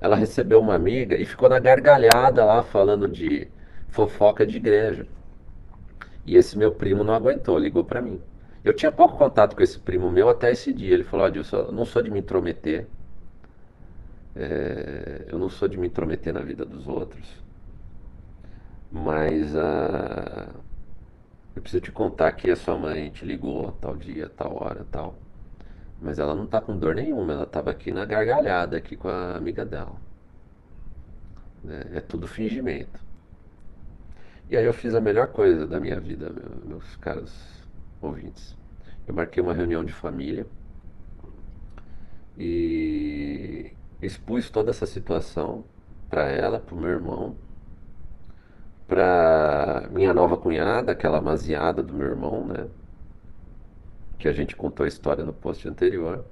[0.00, 3.48] ela recebeu uma amiga e ficou na gargalhada lá falando de
[3.88, 5.06] fofoca de igreja.
[6.24, 8.20] E esse meu primo não aguentou, ligou para mim.
[8.68, 10.92] Eu tinha pouco contato com esse primo meu até esse dia.
[10.92, 12.86] Ele falou: Adilson, eu não sou de me intrometer.
[14.36, 17.26] É, eu não sou de me intrometer na vida dos outros.
[18.92, 20.52] Mas uh,
[21.56, 25.14] eu preciso te contar que a sua mãe te ligou tal dia, tal hora, tal.
[25.98, 29.34] Mas ela não tá com dor nenhuma, ela tava aqui na gargalhada aqui com a
[29.34, 29.96] amiga dela.
[31.66, 33.00] É, é tudo fingimento.
[34.50, 36.30] E aí eu fiz a melhor coisa da minha vida,
[36.66, 37.32] meus caros
[38.02, 38.57] ouvintes.
[39.08, 40.46] Eu marquei uma reunião de família
[42.36, 45.64] e expus toda essa situação
[46.10, 47.34] para ela, para o meu irmão,
[48.86, 52.66] para minha nova cunhada, aquela maziada do meu irmão, né?
[54.18, 56.24] Que a gente contou a história no post anterior.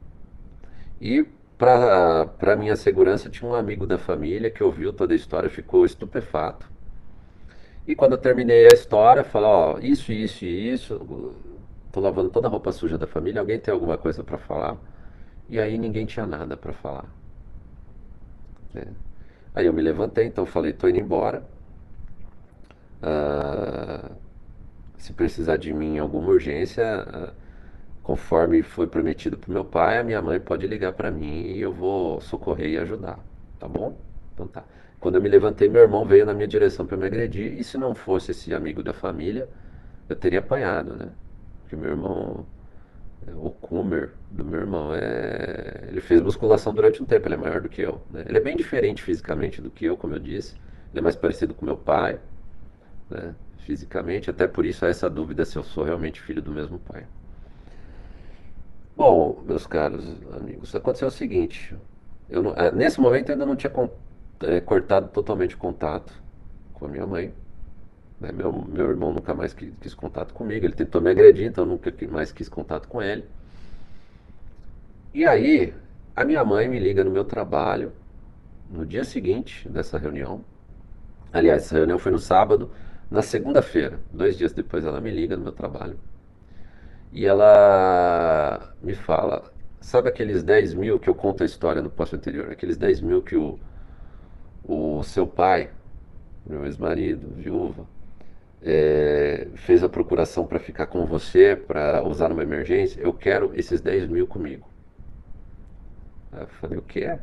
[1.00, 5.86] E para minha segurança tinha um amigo da família que ouviu toda a história, ficou
[5.86, 6.70] estupefato.
[7.86, 11.34] E quando eu terminei a história, falou, ó, isso, isso e isso,
[11.96, 14.76] tô lavando toda a roupa suja da família, alguém tem alguma coisa para falar?
[15.48, 17.06] E aí ninguém tinha nada para falar.
[18.74, 18.84] Né?
[19.54, 21.42] Aí eu me levantei, então falei, tô indo embora.
[23.02, 24.10] Ah,
[24.98, 27.32] se precisar de mim em alguma urgência, ah,
[28.02, 31.72] conforme foi prometido para meu pai, a minha mãe pode ligar para mim e eu
[31.72, 33.18] vou socorrer e ajudar,
[33.58, 33.96] tá bom?
[34.34, 34.64] Então tá.
[35.00, 37.78] Quando eu me levantei, meu irmão veio na minha direção para me agredir e se
[37.78, 39.48] não fosse esse amigo da família,
[40.10, 41.10] eu teria apanhado, né?
[41.66, 42.46] Porque meu irmão,
[43.34, 45.86] o Kumer do meu irmão, é...
[45.88, 48.00] ele fez musculação durante um tempo, ele é maior do que eu.
[48.12, 48.24] Né?
[48.28, 50.54] Ele é bem diferente fisicamente do que eu, como eu disse.
[50.92, 52.20] Ele é mais parecido com meu pai
[53.10, 56.78] né, fisicamente, até por isso há essa dúvida se eu sou realmente filho do mesmo
[56.78, 57.04] pai.
[58.96, 60.06] Bom, meus caros
[60.40, 61.76] amigos, aconteceu o seguinte:
[62.30, 63.72] eu não, é, nesse momento eu ainda não tinha
[64.40, 66.12] é, cortado totalmente o contato
[66.72, 67.34] com a minha mãe.
[68.20, 71.64] Né, meu, meu irmão nunca mais quis, quis, contato comigo, ele tentou me agredir, então
[71.64, 73.24] eu nunca mais quis contato com ele.
[75.12, 75.74] E aí,
[76.14, 77.92] a minha mãe me liga no meu trabalho,
[78.70, 80.44] no dia seguinte dessa reunião.
[81.32, 82.70] Aliás, essa reunião foi no sábado,
[83.10, 85.98] na segunda-feira, dois dias depois, ela me liga no meu trabalho
[87.16, 89.50] e ela me fala:
[89.80, 92.50] Sabe aqueles 10 mil que eu conto a história no posto anterior?
[92.50, 93.58] Aqueles 10 mil que o,
[94.64, 95.70] o seu pai,
[96.46, 97.86] meu ex-marido, viúva,
[98.68, 103.80] é, fez a procuração para ficar com você, para usar numa emergência, eu quero esses
[103.80, 104.68] 10 mil comigo.
[106.32, 107.16] Eu falei, o quê?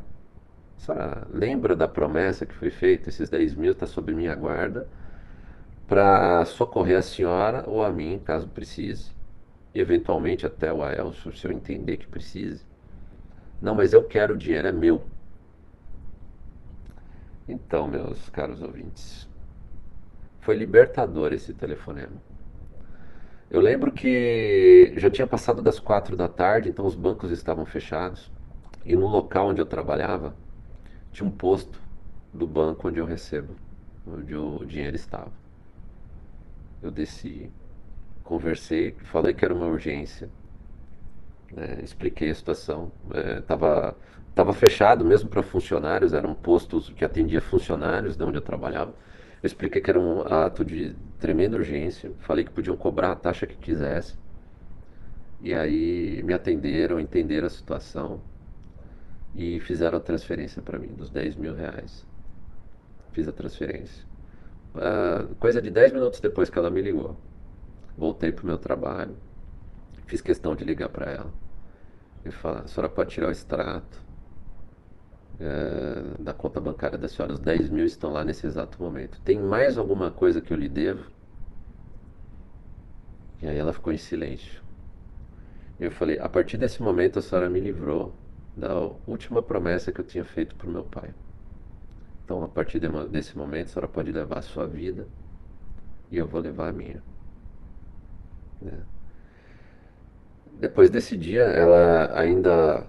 [0.78, 0.94] Só
[1.30, 4.88] lembra da promessa que foi feita, esses 10 mil está sob minha guarda,
[5.86, 9.12] para socorrer a senhora ou a mim, caso precise.
[9.74, 12.64] E eventualmente até o Aelso, se eu entender que precise.
[13.60, 15.04] Não, mas eu quero o dinheiro, é meu.
[17.46, 19.28] Então, meus caros ouvintes,
[20.44, 22.22] foi libertador esse telefonema.
[23.50, 28.30] Eu lembro que já tinha passado das quatro da tarde, então os bancos estavam fechados.
[28.84, 30.36] E no local onde eu trabalhava,
[31.12, 31.80] tinha um posto
[32.32, 33.54] do banco onde eu recebo,
[34.06, 35.32] onde o dinheiro estava.
[36.82, 37.50] Eu desci,
[38.22, 40.28] conversei, falei que era uma urgência,
[41.54, 42.92] né, expliquei a situação.
[43.38, 48.42] Estava é, tava fechado mesmo para funcionários, eram postos que atendia funcionários de onde eu
[48.42, 48.92] trabalhava.
[49.44, 53.46] Eu expliquei que era um ato de tremenda urgência, falei que podiam cobrar a taxa
[53.46, 54.16] que quisesse.
[55.42, 58.22] E aí me atenderam, entenderam a situação
[59.34, 62.06] e fizeram a transferência para mim dos 10 mil reais.
[63.12, 64.06] Fiz a transferência.
[64.74, 67.14] Uh, coisa de 10 minutos depois que ela me ligou.
[67.98, 69.14] Voltei para o meu trabalho,
[70.06, 71.30] fiz questão de ligar para ela
[72.24, 74.03] e falar: a senhora pode tirar o extrato
[75.40, 77.34] é, da conta bancária da senhora.
[77.34, 79.20] Os 10 mil estão lá nesse exato momento.
[79.22, 81.10] Tem mais alguma coisa que eu lhe devo?
[83.42, 84.62] E aí ela ficou em silêncio.
[85.78, 88.14] Eu falei: a partir desse momento a senhora me livrou
[88.56, 88.74] da
[89.06, 91.10] última promessa que eu tinha feito para o meu pai.
[92.24, 95.06] Então, a partir de, desse momento, a senhora pode levar a sua vida
[96.10, 97.02] e eu vou levar a minha.
[98.62, 98.78] Né?
[100.58, 102.86] Depois desse dia, ela ainda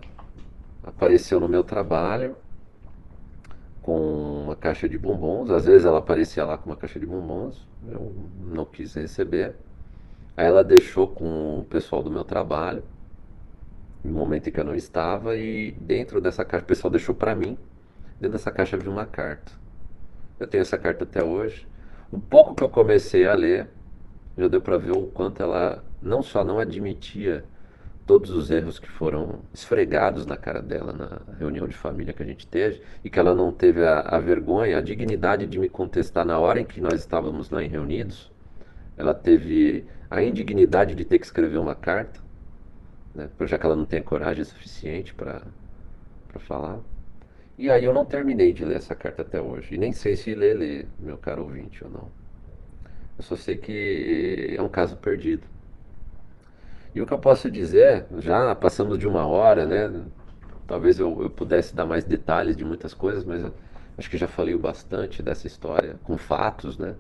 [0.86, 2.36] apareceu no meu trabalho
[3.81, 5.49] com uma caixa de bombons.
[5.49, 9.55] Às vezes ela aparecia lá com uma caixa de bombons, eu não quis receber.
[10.38, 12.83] Aí ela deixou com o pessoal do meu trabalho,
[14.03, 17.36] no momento em que eu não estava, e dentro dessa caixa, o pessoal deixou para
[17.36, 17.57] mim,
[18.19, 19.51] dentro dessa caixa havia uma carta.
[20.39, 21.67] Eu tenho essa carta até hoje.
[22.11, 23.67] Um pouco que eu comecei a ler,
[24.38, 27.45] já deu para ver o quanto ela não só não admitia
[28.05, 32.25] todos os erros que foram esfregados na cara dela na reunião de família que a
[32.25, 36.25] gente teve e que ela não teve a, a, vergonha, a dignidade de me contestar
[36.25, 38.31] na hora em que nós estávamos lá em reunidos.
[38.95, 42.21] Ela teve a indignidade de ter que escrever uma carta,
[43.13, 45.41] né, já que ela não tem coragem suficiente para
[46.39, 46.79] falar.
[47.57, 49.75] E aí eu não terminei de ler essa carta até hoje.
[49.75, 52.11] E nem sei se ler, ler, meu caro ouvinte ou não.
[53.17, 55.54] Eu só sei que é um caso perdido.
[56.95, 60.05] E o que eu posso dizer, já passamos de uma hora, né?
[60.65, 63.45] Talvez eu, eu pudesse dar mais detalhes de muitas coisas, mas
[63.97, 66.95] acho que já falei bastante dessa história, com fatos, né?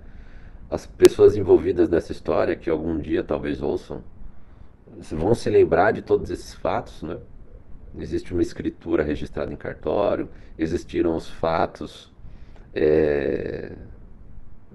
[0.69, 4.03] As pessoas envolvidas nessa história, que algum dia talvez ouçam,
[5.13, 7.17] vão se lembrar de todos esses fatos, né?
[7.97, 10.27] Existe uma escritura registrada em cartório,
[10.59, 12.13] existiram os fatos,
[12.73, 13.71] é,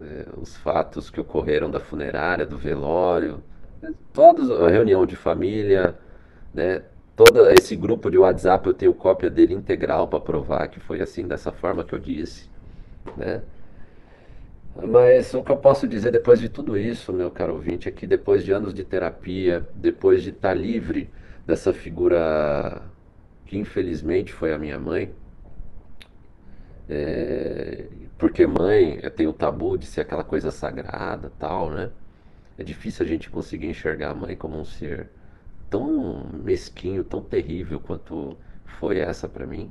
[0.00, 3.42] é, os fatos que ocorreram da funerária, do velório,
[4.12, 5.96] todos, a reunião de família,
[6.54, 6.82] né?
[7.16, 11.26] Todo esse grupo de WhatsApp eu tenho cópia dele integral para provar que foi assim,
[11.26, 12.48] dessa forma que eu disse,
[13.16, 13.42] né?
[14.76, 18.06] Mas o que eu posso dizer depois de tudo isso, meu caro ouvinte, é que
[18.06, 21.10] depois de anos de terapia, depois de estar livre
[21.46, 22.82] dessa figura
[23.46, 25.12] que infelizmente foi a minha mãe,
[26.88, 27.86] é,
[28.18, 31.90] porque mãe tem o tabu de ser aquela coisa sagrada, tal, né?
[32.60, 35.08] É difícil a gente conseguir enxergar a mãe como um ser
[35.70, 38.36] tão mesquinho, tão terrível quanto
[38.78, 39.70] foi essa para mim.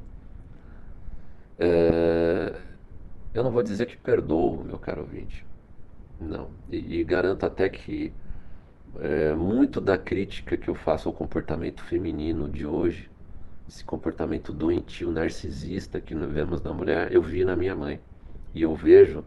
[1.60, 2.52] É...
[3.32, 5.46] Eu não vou dizer que perdoo, meu caro ouvinte.
[6.20, 6.50] Não.
[6.68, 8.12] E, e garanto até que
[9.00, 13.08] é, muito da crítica que eu faço ao comportamento feminino de hoje,
[13.68, 18.02] esse comportamento doentio, narcisista que vemos na mulher, eu vi na minha mãe.
[18.52, 19.24] E eu vejo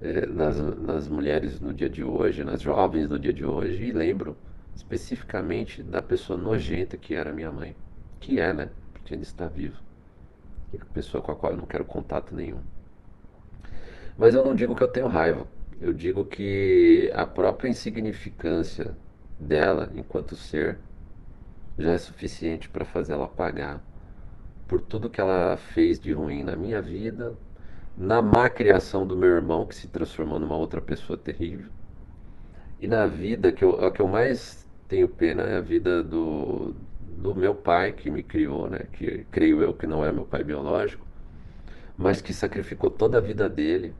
[0.00, 3.92] é, nas, nas mulheres no dia de hoje, nas jovens no dia de hoje, e
[3.92, 4.36] lembro
[4.74, 7.76] especificamente da pessoa nojenta que era minha mãe,
[8.18, 8.70] que é, né?
[8.92, 9.78] Porque ainda está viva.
[10.72, 12.60] E pessoa com a qual eu não quero contato nenhum.
[14.16, 15.46] Mas eu não digo que eu tenho raiva.
[15.80, 18.96] Eu digo que a própria insignificância
[19.38, 20.78] dela enquanto ser
[21.78, 23.82] já é suficiente para fazer ela pagar
[24.68, 27.34] por tudo que ela fez de ruim na minha vida,
[28.00, 31.68] na má criação do meu irmão, que se transformou numa outra pessoa terrível,
[32.80, 36.74] e na vida que eu, a que eu mais tenho pena é a vida do,
[37.18, 38.86] do meu pai que me criou, né?
[38.94, 41.06] Que creio eu que não é meu pai biológico,
[41.96, 43.94] mas que sacrificou toda a vida dele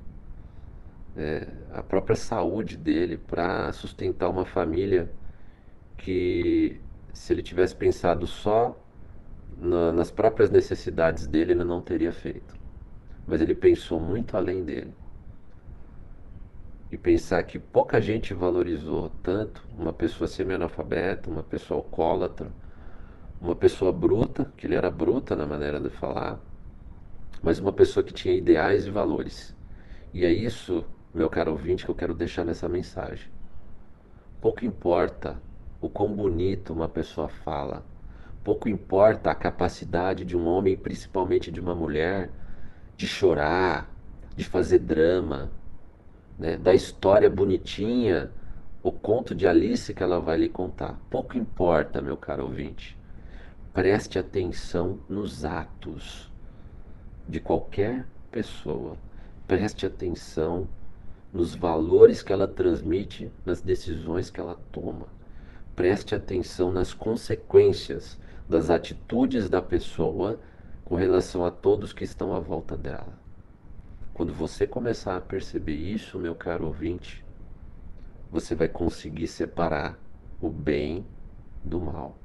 [1.14, 5.10] é, a própria saúde dele para sustentar uma família
[5.98, 6.80] que,
[7.12, 8.74] se ele tivesse pensado só
[9.58, 12.59] na, nas próprias necessidades dele, ele não teria feito.
[13.30, 14.92] Mas ele pensou muito além dele.
[16.90, 22.50] E pensar que pouca gente valorizou tanto uma pessoa semi-analfabeta, uma pessoa alcoólatra,
[23.40, 26.40] uma pessoa bruta, que ele era bruta na maneira de falar,
[27.40, 29.54] mas uma pessoa que tinha ideais e valores.
[30.12, 33.30] E é isso, meu caro ouvinte, que eu quero deixar nessa mensagem.
[34.40, 35.40] Pouco importa
[35.80, 37.86] o quão bonito uma pessoa fala,
[38.42, 42.28] pouco importa a capacidade de um homem, principalmente de uma mulher,
[43.00, 43.90] de chorar,
[44.36, 45.50] de fazer drama,
[46.38, 48.30] né, da história bonitinha,
[48.82, 51.00] o conto de Alice que ela vai lhe contar.
[51.08, 52.98] Pouco importa, meu caro ouvinte.
[53.72, 56.30] Preste atenção nos atos
[57.26, 58.98] de qualquer pessoa.
[59.48, 60.68] Preste atenção
[61.32, 65.06] nos valores que ela transmite, nas decisões que ela toma.
[65.74, 70.38] Preste atenção nas consequências das atitudes da pessoa
[70.90, 73.16] com relação a todos que estão à volta dela.
[74.12, 77.24] Quando você começar a perceber isso, meu caro ouvinte,
[78.28, 79.96] você vai conseguir separar
[80.40, 81.06] o bem
[81.62, 82.18] do mal.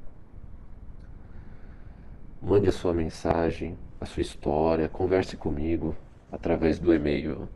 [2.42, 5.96] Mande a sua mensagem, a sua história, converse comigo
[6.32, 7.48] através do e-mail.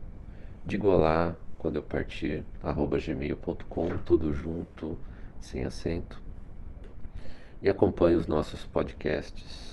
[0.64, 4.96] Diga olá quando eu partir, arroba gmail.com, tudo junto,
[5.40, 6.22] sem acento.
[7.60, 9.69] E acompanhe os nossos podcasts